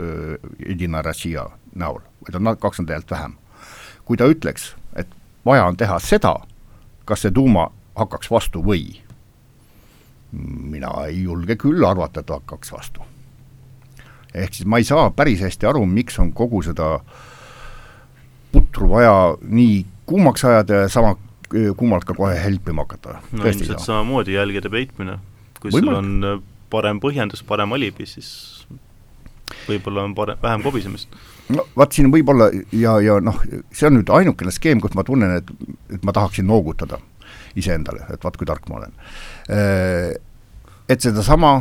Edina 0.63 1.01
Rossija 1.03 1.43
näol, 1.75 1.99
vaid 2.23 2.37
on 2.39 2.51
kakskümmend 2.55 2.93
häält 2.95 3.11
vähem, 3.11 3.35
kui 4.07 4.15
ta 4.15 4.29
ütleks, 4.31 4.71
et 4.95 5.11
vaja 5.45 5.67
on 5.67 5.75
teha 5.75 5.99
seda, 5.99 6.37
kas 7.03 7.25
see 7.25 7.35
Duuma 7.35 7.67
hakkaks 7.99 8.31
vastu 8.31 8.63
või 8.63 9.01
mina 10.31 10.93
ei 11.09 11.25
julge 11.25 11.57
küll 11.59 11.83
arvata, 11.83 12.23
et 12.23 12.31
hakkaks 12.31 12.71
vastu. 12.71 13.03
ehk 14.33 14.53
siis 14.53 14.67
ma 14.69 14.77
ei 14.77 14.87
saa 14.87 15.09
päris 15.11 15.41
hästi 15.43 15.67
aru, 15.67 15.85
miks 15.85 16.19
on 16.19 16.31
kogu 16.31 16.61
seda 16.63 16.99
putru 18.53 18.89
vaja 18.89 19.35
nii 19.41 19.85
kuumaks 20.05 20.45
ajada 20.45 20.85
ja 20.85 20.89
sama 20.89 21.17
kuumalt 21.49 22.05
ka 22.05 22.13
kohe 22.17 22.37
helpima 22.43 22.85
hakata. 22.85 23.19
no 23.31 23.49
ilmselt 23.49 23.83
samamoodi 23.83 24.37
jälgede 24.37 24.69
peitmine, 24.69 25.17
kui 25.59 25.71
Võimalik. 25.71 25.89
sul 25.89 25.97
on 25.97 26.29
äh, 26.29 26.39
parem 26.69 27.01
põhjendus, 27.01 27.43
parem 27.45 27.73
alibi, 27.77 28.05
siis 28.09 28.29
võib-olla 29.67 30.05
on 30.05 30.15
parem, 30.17 30.39
vähem 30.43 30.63
kobisemist. 30.65 31.19
no 31.55 31.65
vaat 31.77 31.97
siin 31.97 32.11
võib-olla 32.13 32.51
ja, 32.75 32.99
ja 33.03 33.19
noh, 33.23 33.41
see 33.71 33.89
on 33.89 33.99
nüüd 33.99 34.13
ainukene 34.13 34.53
skeem, 34.53 34.81
kus 34.83 34.95
ma 34.97 35.05
tunnen, 35.07 35.39
et, 35.41 35.53
et 35.95 36.05
ma 36.05 36.15
tahaksin 36.15 36.47
noogutada 36.49 37.01
iseendale, 37.59 38.05
et 38.13 38.23
vaat 38.23 38.37
kui 38.37 38.47
tark 38.47 38.69
ma 38.69 38.81
olen. 38.81 38.97
Äh, 39.49 40.13
et 40.89 41.05
sedasama 41.05 41.53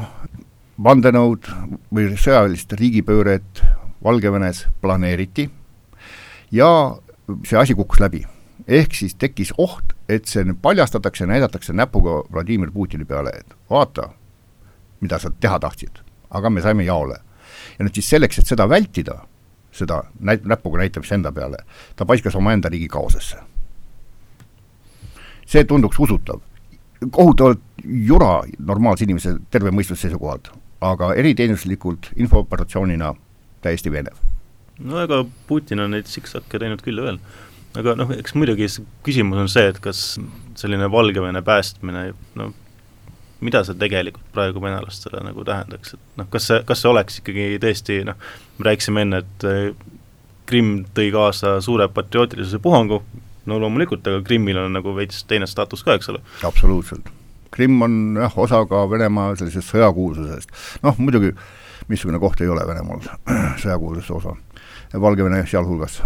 vandenõud 0.85 1.49
või 1.93 2.13
sõjalist 2.17 2.73
riigipööret 2.79 3.63
Valgevenes 4.05 4.67
planeeriti 4.81 5.49
ja 6.55 6.69
see 7.45 7.59
asi 7.59 7.75
kukkus 7.77 8.01
läbi. 8.01 8.23
Ehk 8.69 8.95
siis 8.95 9.15
tekkis 9.15 9.53
oht, 9.59 9.95
et 10.09 10.29
see 10.29 10.45
paljastatakse, 10.63 11.27
näidatakse 11.27 11.73
näpuga 11.73 12.23
Vladimir 12.33 12.71
Putini 12.71 13.05
peale, 13.05 13.33
et 13.41 13.55
vaata, 13.71 14.11
mida 15.01 15.19
sa 15.19 15.31
teha 15.31 15.59
tahtsid, 15.59 16.03
aga 16.31 16.51
me 16.51 16.63
saime 16.63 16.85
jaole. 16.85 17.19
ja 17.79 17.85
nüüd 17.85 17.95
siis 17.95 18.09
selleks, 18.11 18.39
et 18.39 18.47
seda 18.47 18.69
vältida, 18.69 19.21
seda 19.73 20.03
näit-, 20.21 20.45
näpuga 20.45 20.79
näitamist 20.79 21.13
enda 21.13 21.33
peale, 21.33 21.65
ta 21.97 22.07
paiskas 22.07 22.37
omaenda 22.37 22.69
riigi 22.69 22.89
kaosesse 22.89 23.39
see 25.49 25.65
tunduks 25.65 25.99
usutav. 25.99 26.41
kohutavalt 27.11 27.61
jura 27.85 28.43
normaalse 28.59 29.05
inimese 29.07 29.37
terve 29.55 29.71
mõistuse 29.71 30.09
seisukohalt, 30.09 30.49
aga 30.83 31.13
eriteenistuslikult 31.15 32.11
infooperatsioonina 32.17 33.13
täiesti 33.63 33.93
veenev. 33.93 34.17
no 34.79 35.01
ega 35.03 35.25
Putin 35.47 35.81
on 35.81 35.95
neid 35.95 36.11
siksakke 36.11 36.59
teinud 36.59 36.83
küll 36.83 36.99
ja 37.01 37.07
veel. 37.07 37.21
Aga 37.77 37.95
noh, 37.99 38.15
eks 38.17 38.35
muidugi 38.39 38.69
küsimus 39.07 39.43
on 39.43 39.51
see, 39.53 39.69
et 39.73 39.79
kas 39.83 40.17
selline 40.59 40.89
Valgevene 40.93 41.43
päästmine, 41.45 42.09
no 42.39 42.53
mida 43.45 43.63
see 43.67 43.77
tegelikult 43.79 44.33
praegu 44.35 44.63
venelastele 44.63 45.21
nagu 45.27 45.45
tähendaks, 45.47 45.95
et 45.95 46.19
noh, 46.21 46.29
kas 46.33 46.49
see, 46.51 46.63
kas 46.67 46.83
see 46.83 46.91
oleks 46.91 47.21
ikkagi 47.21 47.47
tõesti 47.63 48.01
noh, 48.09 48.19
me 48.59 48.69
rääkisime 48.71 49.05
enne, 49.07 49.23
et 49.25 49.49
eh, 49.49 49.71
Krimm 50.49 50.87
tõi 50.97 51.11
kaasa 51.13 51.59
suure 51.61 51.91
patriootilisuse 51.93 52.59
puhangu, 52.65 53.03
no 53.49 53.61
loomulikult, 53.61 54.07
aga 54.09 54.23
Krimmil 54.25 54.57
on 54.63 54.73
nagu 54.79 54.95
veits 54.97 55.21
teine 55.29 55.47
staatus 55.51 55.85
ka, 55.85 55.99
eks 55.99 56.09
ole. 56.15 56.23
absoluutselt. 56.49 57.13
Krimm 57.53 57.83
on 57.85 57.95
jah, 58.17 58.35
osa 58.41 58.63
ka 58.69 58.83
Venemaa 58.91 59.35
sellisest 59.37 59.75
sõjakuulsusest. 59.75 60.53
noh, 60.85 60.97
muidugi 61.01 61.35
missugune 61.89 62.21
koht 62.21 62.41
ei 62.45 62.51
ole 62.53 62.65
Venemaal 62.69 63.05
sõjakuulsuse 63.63 64.15
osa, 64.19 64.35
Valgevene 64.89 65.43
sealhulgas, 65.45 65.99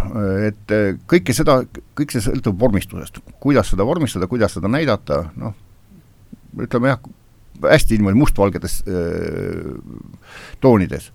et 0.43 0.71
eh, 0.75 0.97
kõike 1.07 1.31
seda, 1.35 1.61
kõik 1.95 2.11
see 2.11 2.23
sõltub 2.25 2.57
vormistusest. 2.59 3.21
kuidas 3.39 3.69
seda 3.71 3.85
vormistada, 3.87 4.27
kuidas 4.27 4.57
seda 4.57 4.67
näidata, 4.67 5.21
noh, 5.39 5.53
ütleme 6.59 6.91
jah, 6.91 6.99
hästi 7.63 7.97
niimoodi 7.97 8.19
mustvalgedes 8.19 8.81
äh, 8.87 9.77
toonides. 10.61 11.11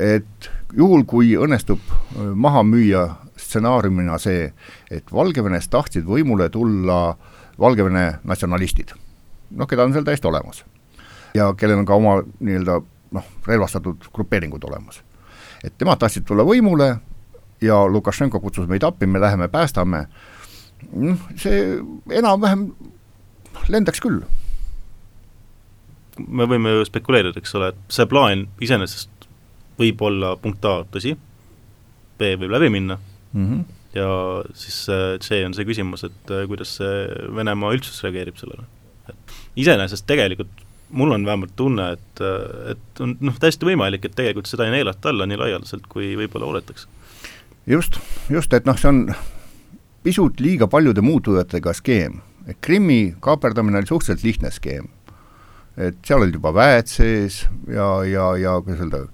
et 0.00 0.48
juhul, 0.72 1.04
kui 1.04 1.34
õnnestub 1.36 1.82
äh, 1.84 2.30
maha 2.32 2.62
müüa 2.64 3.02
stsenaariumina 3.36 4.16
see, 4.18 4.48
et 4.90 5.12
Valgevenes 5.12 5.68
tahtsid 5.68 6.06
võimule 6.08 6.48
tulla 6.48 7.16
Valgevene 7.60 8.22
natsionalistid, 8.24 8.94
noh, 9.50 9.68
keda 9.68 9.84
on 9.84 9.92
seal 9.92 10.08
täiesti 10.08 10.28
olemas. 10.32 10.64
ja 11.34 11.52
kellel 11.54 11.82
on 11.82 11.86
ka 11.86 11.94
oma 11.94 12.16
nii-öelda 12.24 12.80
noh, 13.12 13.30
relvastatud 13.46 14.08
grupeeringud 14.14 14.64
olemas. 14.64 15.02
Et 15.64 15.74
nemad 15.80 16.00
tahtsid 16.00 16.26
tulla 16.28 16.44
võimule 16.46 16.90
ja 17.60 17.80
Lukašenko 17.86 18.40
kutsus 18.40 18.68
meid 18.68 18.84
appi, 18.86 19.06
me 19.06 19.20
läheme 19.20 19.48
päästame, 19.52 20.06
noh, 20.92 21.24
see 21.36 21.78
enam-vähem 22.16 22.70
lendaks 23.68 24.00
küll 24.00 24.22
me 26.28 26.46
võime 26.48 26.74
ju 26.74 26.86
spekuleerida, 26.88 27.38
eks 27.40 27.54
ole, 27.58 27.72
et 27.72 27.92
see 27.94 28.08
plaan 28.10 28.46
iseenesest 28.62 29.28
võib 29.80 30.02
olla 30.04 30.34
punkt 30.40 30.64
A 30.68 30.80
tõsi, 30.92 31.14
B 32.20 32.32
võib 32.40 32.52
läbi 32.52 32.70
minna 32.72 32.98
mm 33.32 33.46
-hmm. 33.46 33.62
ja 33.96 34.08
siis 34.54 34.82
C 35.24 35.44
on 35.46 35.54
see 35.56 35.64
küsimus, 35.68 36.04
et 36.04 36.30
äh, 36.34 36.46
kuidas 36.48 36.76
see 36.80 37.06
Venemaa 37.36 37.72
üldsus 37.76 38.02
reageerib 38.04 38.36
sellele. 38.36 38.66
iseenesest 39.56 40.06
tegelikult 40.06 40.66
mul 40.90 41.12
on 41.16 41.26
vähemalt 41.26 41.52
tunne, 41.56 41.90
et, 41.96 42.22
et 42.74 43.02
on 43.04 43.16
noh, 43.20 43.36
täiesti 43.40 43.68
võimalik, 43.68 44.04
et 44.04 44.16
tegelikult 44.16 44.50
seda 44.50 44.66
ei 44.66 44.74
neelata 44.74 45.12
alla 45.12 45.26
nii 45.28 45.38
laialdaselt, 45.40 45.86
kui 45.90 46.14
võib-olla 46.18 46.50
oodatakse. 46.50 46.88
just, 47.66 48.00
just, 48.30 48.52
et 48.54 48.66
noh, 48.66 48.78
see 48.78 48.90
on 48.90 49.04
pisut 50.02 50.40
liiga 50.40 50.66
paljude 50.70 51.04
muutujatega 51.04 51.74
skeem, 51.76 52.20
et 52.48 52.58
Krimmi 52.60 53.16
kaaperdamine 53.20 53.82
oli 53.82 53.90
suhteliselt 53.90 54.26
lihtne 54.26 54.50
skeem 54.54 54.88
et 55.80 56.00
seal 56.06 56.24
olid 56.24 56.36
juba 56.36 56.52
väed 56.54 56.88
sees 56.90 57.44
ja, 57.70 57.88
ja, 58.08 58.30
ja 58.40 58.56
kuidas 58.64 58.82
öelda, 58.84 59.04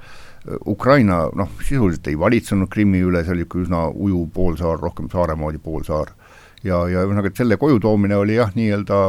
Ukraina 0.70 1.24
noh, 1.34 1.50
sisuliselt 1.66 2.06
ei 2.10 2.18
valitsenud 2.18 2.70
Krimmi 2.70 3.02
üle, 3.02 3.24
see 3.26 3.34
oli 3.34 3.44
ikka 3.46 3.60
üsna 3.64 3.82
ujuv 3.90 4.28
poolsaar, 4.34 4.78
rohkem 4.82 5.10
saare 5.12 5.34
moodi 5.38 5.58
poolsaar. 5.62 6.12
ja, 6.62 6.84
ja 6.90 7.02
ühesõnaga, 7.02 7.30
et 7.32 7.42
selle 7.42 7.58
koju 7.60 7.80
toomine 7.82 8.16
oli 8.16 8.38
jah, 8.38 8.52
nii-öelda 8.54 9.00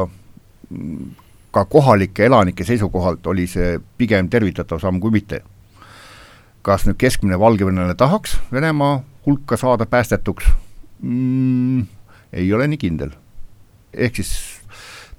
ka 1.58 1.64
kohalike 1.64 2.26
elanike 2.26 2.64
seisukohalt 2.64 3.26
oli 3.26 3.46
see 3.50 3.78
pigem 3.98 4.28
tervitatav 4.30 4.78
samm 4.82 5.00
kui 5.02 5.10
mitte. 5.10 5.42
kas 6.62 6.84
nüüd 6.84 6.98
keskmine 7.00 7.38
valgevenelane 7.40 7.94
tahaks 7.94 8.36
Venemaa 8.52 9.00
hulka 9.26 9.56
saada 9.56 9.86
päästetuks 9.86 10.46
mm,? 11.02 11.86
ei 12.32 12.52
ole 12.52 12.68
nii 12.68 12.78
kindel. 12.78 13.10
ehk 13.94 14.16
siis 14.16 14.32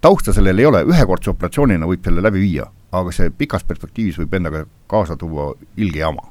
tausta 0.01 0.33
sellel 0.33 0.59
ei 0.59 0.65
ole, 0.65 0.83
ühekordse 0.87 1.31
operatsioonina 1.33 1.87
võib 1.89 2.03
selle 2.05 2.23
läbi 2.23 2.43
viia, 2.43 2.67
aga 2.91 3.11
see 3.15 3.31
pikas 3.35 3.65
perspektiivis 3.67 4.19
võib 4.21 4.35
endaga 4.39 4.65
kaasa 4.87 5.17
tuua 5.19 5.53
ilge 5.77 5.99
jama. 5.99 6.23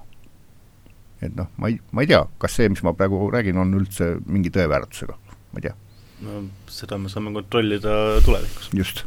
et 1.21 1.35
noh, 1.37 1.51
ma 1.57 1.69
ei, 1.69 1.81
ma 1.93 2.05
ei 2.05 2.13
tea, 2.15 2.23
kas 2.39 2.57
see, 2.57 2.69
mis 2.73 2.85
ma 2.87 2.95
praegu 2.97 3.27
räägin, 3.35 3.59
on 3.59 3.75
üldse 3.75 4.15
mingi 4.27 4.55
tõeväärtusega, 4.55 5.19
ma 5.53 5.61
ei 5.61 5.69
tea. 5.69 5.75
no 6.25 6.45
seda 6.73 6.99
me 6.99 7.13
saame 7.13 7.35
kontrollida 7.35 8.23
tulevikus. 8.25 8.71
just 8.73 9.05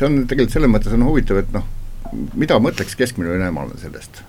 see 0.00 0.08
on 0.08 0.24
tegelikult 0.24 0.56
selles 0.56 0.72
mõttes 0.72 0.96
on 0.96 1.04
huvitav, 1.04 1.42
et 1.42 1.54
noh, 1.54 1.66
mida 2.40 2.56
mõtleks 2.62 2.96
keskmine 2.96 3.34
venemaalane 3.34 3.80
sellest, 3.82 4.22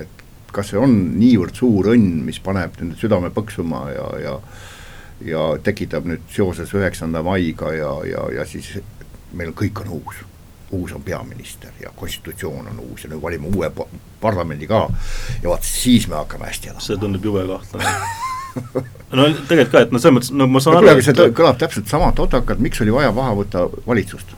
et 0.00 0.22
kas 0.54 0.72
see 0.72 0.80
on 0.80 0.94
niivõrd 1.18 1.54
suur 1.58 1.92
õnn, 1.94 2.24
mis 2.26 2.40
paneb 2.42 2.74
nende 2.80 2.98
südame 2.98 3.30
põksuma 3.34 3.86
ja, 3.94 4.08
ja 4.24 4.38
ja 5.24 5.42
tekitab 5.62 6.08
nüüd 6.10 6.24
seoses 6.34 6.72
üheksanda 6.74 7.22
maiga 7.24 7.70
ja, 7.72 7.90
ja, 8.08 8.24
ja 8.34 8.46
siis 8.48 8.72
meil 9.38 9.54
kõik 9.56 9.84
on 9.84 9.92
uus, 10.00 10.18
uus 10.74 10.92
on 10.96 11.04
peaminister 11.06 11.70
ja 11.80 11.92
konstitutsioon 11.96 12.72
on 12.72 12.82
uus 12.90 13.06
ja 13.06 13.12
nüüd 13.12 13.22
valime 13.22 13.48
uue 13.54 13.70
parlamendi 14.20 14.66
ka 14.68 14.82
ja 15.42 15.48
vaat 15.48 15.64
siis 15.64 16.08
me 16.10 16.18
hakkame 16.18 16.50
hästi 16.50 16.72
elama. 16.72 16.84
see 16.84 17.00
tundub 17.00 17.30
jube 17.30 17.46
kahtlane 17.48 17.94
no 19.16 19.28
tegelikult 19.48 19.72
ka, 19.72 19.84
et 19.86 19.94
no 19.94 20.02
selles 20.02 20.18
mõttes, 20.18 20.32
no 20.34 20.48
ma 20.50 20.62
saan 20.62 20.80
no, 20.80 20.82
aru, 20.82 20.98
et 20.98 21.06
see 21.06 21.30
kõlab 21.38 21.60
täpselt 21.62 21.90
sama 21.90 22.10
todakalt, 22.16 22.62
miks 22.62 22.82
oli 22.84 22.94
vaja 22.94 23.12
maha 23.14 23.34
võtta 23.38 23.64
valitsust. 23.86 24.34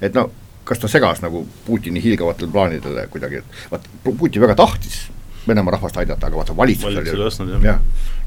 Et 0.00 0.14
no 0.14 0.30
kas 0.64 0.78
ta 0.78 0.88
segas 0.88 1.22
nagu 1.24 1.46
Putini 1.66 2.02
hiilgavatele 2.02 2.52
plaanidele 2.52 3.06
kuidagi, 3.10 3.42
et 3.42 3.72
vaat 3.72 3.88
Putin 4.04 4.42
väga 4.42 4.54
tahtis 4.60 5.08
Venemaa 5.48 5.72
rahvast 5.72 5.96
aidata, 5.96 6.28
aga 6.28 6.36
vaata 6.36 6.56
valitsus 6.56 6.84
valitsus 6.84 7.14
oli 7.14 7.24
ostnud, 7.26 7.52
jah 7.54 7.64
ja 7.64 7.78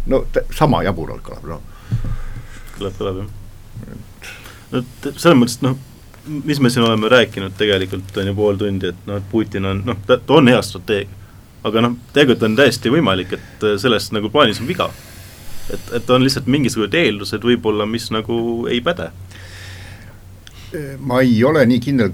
no 0.06 0.26
sama 0.52 0.84
jaburalt 0.84 1.24
kõlab, 1.24 1.48
noh. 1.48 1.62
kõlab, 2.78 2.96
kõlab 2.98 3.22
jah. 3.22 3.28
no 4.74 4.84
selles 5.12 5.38
mõttes, 5.40 5.60
noh, 5.64 5.78
mis 6.48 6.60
me 6.60 6.72
siin 6.74 6.86
oleme 6.88 7.12
rääkinud 7.12 7.56
tegelikult 7.60 8.18
on 8.18 8.32
ju 8.32 8.36
pool 8.38 8.60
tundi, 8.60 8.92
et 8.94 9.10
noh, 9.10 9.20
et 9.22 9.30
Putin 9.32 9.70
on 9.70 9.84
noh, 9.86 10.00
ta, 10.08 10.18
ta 10.18 10.40
on 10.40 10.52
hea 10.52 10.62
strateeg. 10.66 11.20
aga 11.64 11.86
noh, 11.86 11.98
tegelikult 12.16 12.50
on 12.50 12.58
täiesti 12.60 12.92
võimalik, 12.92 13.38
et 13.38 13.68
selles 13.82 14.10
nagu 14.16 14.32
plaanis 14.32 14.62
on 14.62 14.68
viga. 14.68 14.90
et, 15.74 15.94
et 16.00 16.10
on 16.10 16.24
lihtsalt 16.24 16.48
mingisugused 16.48 16.94
eeldused 17.00 17.44
võib-olla, 17.44 17.86
mis 17.88 18.10
nagu 18.12 18.68
ei 18.68 18.82
päde. 18.82 19.12
Ma 21.00 21.22
ei 21.22 21.44
ole 21.44 21.66
nii 21.70 21.80
kindel, 21.80 22.10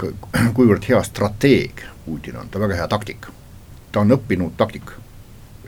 kuivõrd 0.58 0.88
hea 0.90 1.04
strateeg 1.04 1.86
Putin 2.06 2.40
on, 2.42 2.50
ta 2.50 2.58
on 2.58 2.66
väga 2.66 2.80
hea 2.82 2.88
taktik. 2.88 3.28
ta 3.92 4.00
on 4.00 4.12
õppinud 4.12 4.58
taktik. 4.58 4.92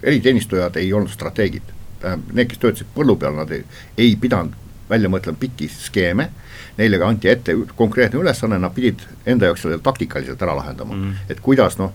eriteenistujad 0.03 0.75
ei 0.75 0.93
olnud 0.93 1.09
strateegid 1.09 1.63
tähendab, 2.01 2.33
need, 2.33 2.49
kes 2.49 2.59
töötasid 2.61 2.89
põllu 2.95 3.15
peal, 3.21 3.35
nad 3.37 3.51
ei, 3.53 3.63
ei 3.97 4.15
pidanud 4.19 4.57
välja 4.89 5.09
mõtlema 5.09 5.37
pikki 5.39 5.69
skeeme, 5.71 6.29
neile 6.77 6.99
ka 6.99 7.07
anti 7.07 7.29
ette 7.31 7.55
konkreetne 7.77 8.19
ülesanne, 8.19 8.57
nad 8.59 8.73
pidid 8.75 9.03
enda 9.25 9.47
jaoks 9.47 9.63
selle 9.65 9.79
taktikaliselt 9.83 10.41
ära 10.41 10.55
lahendama 10.57 10.95
mm., 10.97 11.27
et 11.29 11.39
kuidas 11.43 11.77
noh, 11.79 11.93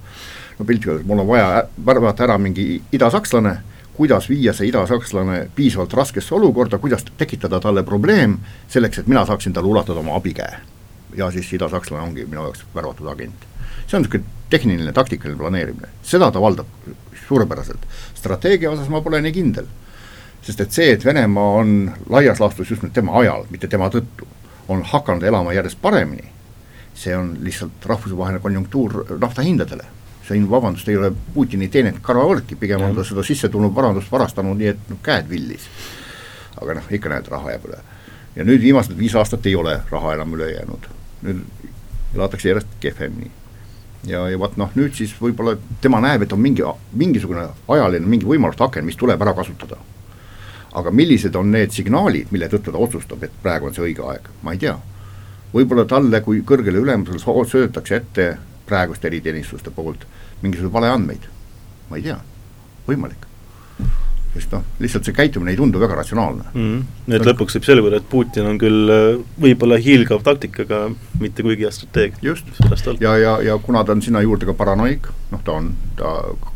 no 0.58 0.68
piltlikult 0.68 1.04
mul 1.06 1.24
on 1.24 1.28
vaja 1.28 1.64
värvata 1.86 2.24
ära 2.24 2.38
mingi 2.38 2.80
idasakslane, 2.96 3.56
kuidas 3.96 4.30
viia 4.30 4.54
see 4.56 4.70
idasakslane 4.70 5.42
piisavalt 5.56 5.92
raskesse 5.96 6.34
olukorda, 6.36 6.78
kuidas 6.78 7.04
tekitada 7.18 7.60
talle 7.60 7.84
probleem, 7.84 8.38
selleks 8.72 9.02
et 9.02 9.12
mina 9.12 9.26
saaksin 9.26 9.56
talle 9.56 9.74
ulatada 9.74 10.00
oma 10.00 10.16
abikäe. 10.16 10.75
Ja 11.16 11.30
siis 11.30 11.52
idasakslane 11.52 12.02
ongi 12.02 12.26
minu 12.26 12.48
jaoks 12.48 12.64
värvatud 12.74 13.08
agent. 13.12 13.48
see 13.86 13.96
on 13.96 14.02
niisugune 14.02 14.24
tehniline 14.50 14.92
taktikaline 14.92 15.38
planeerimine, 15.38 15.88
seda 16.02 16.30
ta 16.30 16.40
valdab 16.40 16.66
suurepäraselt. 17.26 17.86
strateegia 18.14 18.70
osas 18.70 18.88
ma 18.88 19.00
pole 19.00 19.20
nii 19.20 19.32
kindel 19.32 19.66
sest 20.46 20.62
et 20.62 20.72
see, 20.72 20.92
et 20.94 21.04
Venemaa 21.04 21.58
on 21.60 21.74
laias 22.12 22.40
laastus 22.40 22.70
just 22.70 22.84
nüüd 22.84 22.94
tema 22.94 23.16
ajal, 23.20 23.46
mitte 23.50 23.68
tema 23.70 23.88
tõttu, 23.90 24.28
on 24.70 24.82
hakanud 24.86 25.26
elama 25.26 25.54
järjest 25.56 25.80
paremini, 25.82 26.28
see 26.96 27.14
on 27.16 27.32
lihtsalt 27.44 27.86
rahvusvaheline 27.86 28.42
konjunktuur 28.42 29.18
naftahindadele. 29.20 29.92
see 30.26 30.38
on, 30.40 30.48
vabandust, 30.50 30.88
ei 30.90 30.96
ole 30.98 31.12
Putini 31.34 31.68
teeninud 31.70 32.00
karvavõrdki, 32.02 32.56
pigem 32.58 32.82
on 32.82 32.96
ta 32.96 33.04
seda 33.06 33.22
sisse 33.22 33.48
tulnud 33.48 33.74
varandust 33.74 34.10
varastanud 34.10 34.58
nii, 34.58 34.72
et 34.72 34.88
noh, 34.90 34.98
käed 35.02 35.28
villis. 35.30 35.68
aga 36.62 36.78
noh, 36.78 36.88
ikka 36.90 37.12
näed, 37.12 37.28
raha 37.30 37.54
jääb 37.54 37.68
üle. 37.68 37.78
ja 38.36 38.44
nüüd 38.44 38.62
viimased 38.62 38.98
viis 38.98 39.14
aastat 39.14 39.46
ei 39.46 39.54
ole 39.54 39.80
raha 39.90 40.14
enam 40.14 40.34
üle 40.34 40.50
jäänud, 40.52 40.88
elatakse 42.14 42.48
järjest 42.48 42.78
kehvemini. 42.80 43.30
Ja, 44.06 44.28
ja 44.30 44.38
vot 44.38 44.56
noh, 44.60 44.70
nüüd 44.78 44.94
siis 44.94 45.14
võib-olla 45.18 45.56
tema 45.82 46.00
näeb, 46.04 46.22
et 46.22 46.32
on 46.32 46.40
mingi, 46.40 46.62
mingisugune 46.94 47.48
ajaline 47.74 48.06
mingi 48.06 48.28
võimaluste 48.28 48.64
aken, 48.66 48.86
mis 48.86 48.98
tuleb 48.98 49.22
ära 49.22 49.34
kasutada. 49.34 49.78
Aga 50.76 50.92
millised 50.92 51.34
on 51.36 51.50
need 51.50 51.72
signaalid, 51.74 52.30
mille 52.30 52.48
tõttu 52.52 52.72
ta 52.74 52.78
otsustab, 52.78 53.24
et 53.24 53.40
praegu 53.42 53.66
on 53.66 53.74
see 53.74 53.88
õige 53.88 54.04
aeg, 54.06 54.28
ma 54.42 54.54
ei 54.54 54.62
tea. 54.62 54.76
võib-olla 55.52 55.86
talle 55.88 56.20
kui 56.20 56.42
kõrgele 56.44 56.82
ülemusele 56.82 57.18
söödetakse 57.48 57.96
ette 57.96 58.26
praeguste 58.66 59.06
eriteenistuste 59.08 59.70
poolt 59.70 60.04
mingisuguseid 60.42 60.72
valeandmeid, 60.74 61.28
ma 61.90 61.96
ei 61.96 62.02
tea, 62.02 62.18
võimalik. 62.88 63.26
Sest 64.36 64.52
noh, 64.54 64.64
lihtsalt 64.82 65.08
see 65.08 65.16
käitumine 65.16 65.52
ei 65.52 65.58
tundu 65.58 65.80
väga 65.80 65.96
ratsionaalne 65.98 66.44
mm. 66.52 66.62
-hmm. 66.62 67.06
nii 67.06 67.18
et 67.18 67.28
lõpuks 67.28 67.56
võib 67.56 67.68
selguda, 67.68 68.00
et 68.00 68.08
Putin 68.10 68.48
on 68.50 68.58
küll 68.60 68.92
äh, 68.92 69.06
võib-olla 69.42 69.78
hiilgav 69.82 70.24
taktik, 70.26 70.58
aga 70.66 70.82
mitte 71.20 71.44
kuigi 71.46 71.66
hea 71.66 71.72
strateeg. 71.72 72.18
just, 72.22 72.48
ja, 73.00 73.16
ja, 73.16 73.36
ja 73.42 73.58
kuna 73.62 73.84
ta 73.84 73.96
on 73.96 74.02
sinna 74.02 74.20
juurde 74.24 74.46
ka 74.46 74.54
paranoik, 74.54 75.08
noh 75.32 75.42
ta 75.44 75.56
on, 75.60 75.72
ta 75.96 76.12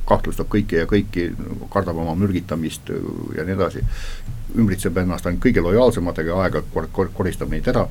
kahtlustab 0.09 0.51
kõiki 0.53 0.83
ja 0.83 0.91
kõiki, 0.91 1.31
kardab 1.73 1.97
oma 1.97 2.15
mürgitamist 2.19 2.93
ja 3.37 3.47
nii 3.47 3.57
edasi, 3.57 3.85
ümbritseb 4.59 4.97
ennast 4.99 5.27
ainult 5.27 5.43
kõige 5.45 5.65
lojaalsematega 5.65 6.35
ja 6.35 6.45
aeg-ajalt 6.45 6.73
kor-, 6.75 6.91
kor-, 6.93 7.13
koristab 7.15 7.51
neid 7.51 7.69
ära, 7.71 7.87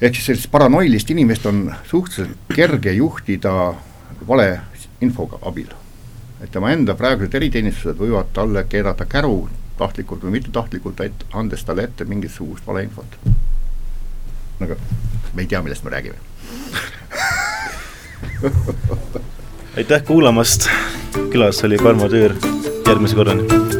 ehk 0.00 0.14
siis 0.14 0.30
sellist 0.32 0.50
paranoilist 0.50 1.10
inimest 1.10 1.46
on 1.50 1.66
suhteliselt 1.90 2.54
kerge 2.54 2.92
juhtida 2.92 3.74
vale 4.26 4.50
infoga 5.04 5.38
abil 5.42 5.72
et 6.44 6.50
tema 6.52 6.72
enda 6.74 6.94
praegused 6.98 7.34
eriteenistused 7.34 7.96
võivad 7.98 8.32
talle 8.36 8.66
keerata 8.68 9.06
käru 9.08 9.48
tahtlikult 9.78 10.22
või 10.22 10.36
mittetahtlikult, 10.36 11.00
et 11.00 11.24
andes 11.34 11.64
talle 11.64 11.88
ette 11.88 12.04
mingisugust 12.04 12.66
valeinfot. 12.66 13.18
aga 14.60 14.76
me 15.34 15.42
ei 15.42 15.46
tea, 15.50 15.62
millest 15.62 15.84
me 15.84 15.90
räägime. 15.90 16.18
Aitäh 19.76 20.04
kuulamast, 20.06 20.68
külas 21.32 21.64
oli 21.64 21.78
Tarmo 21.78 22.08
Tüür, 22.08 22.36
järgmise 22.86 23.18
korrani 23.18 23.73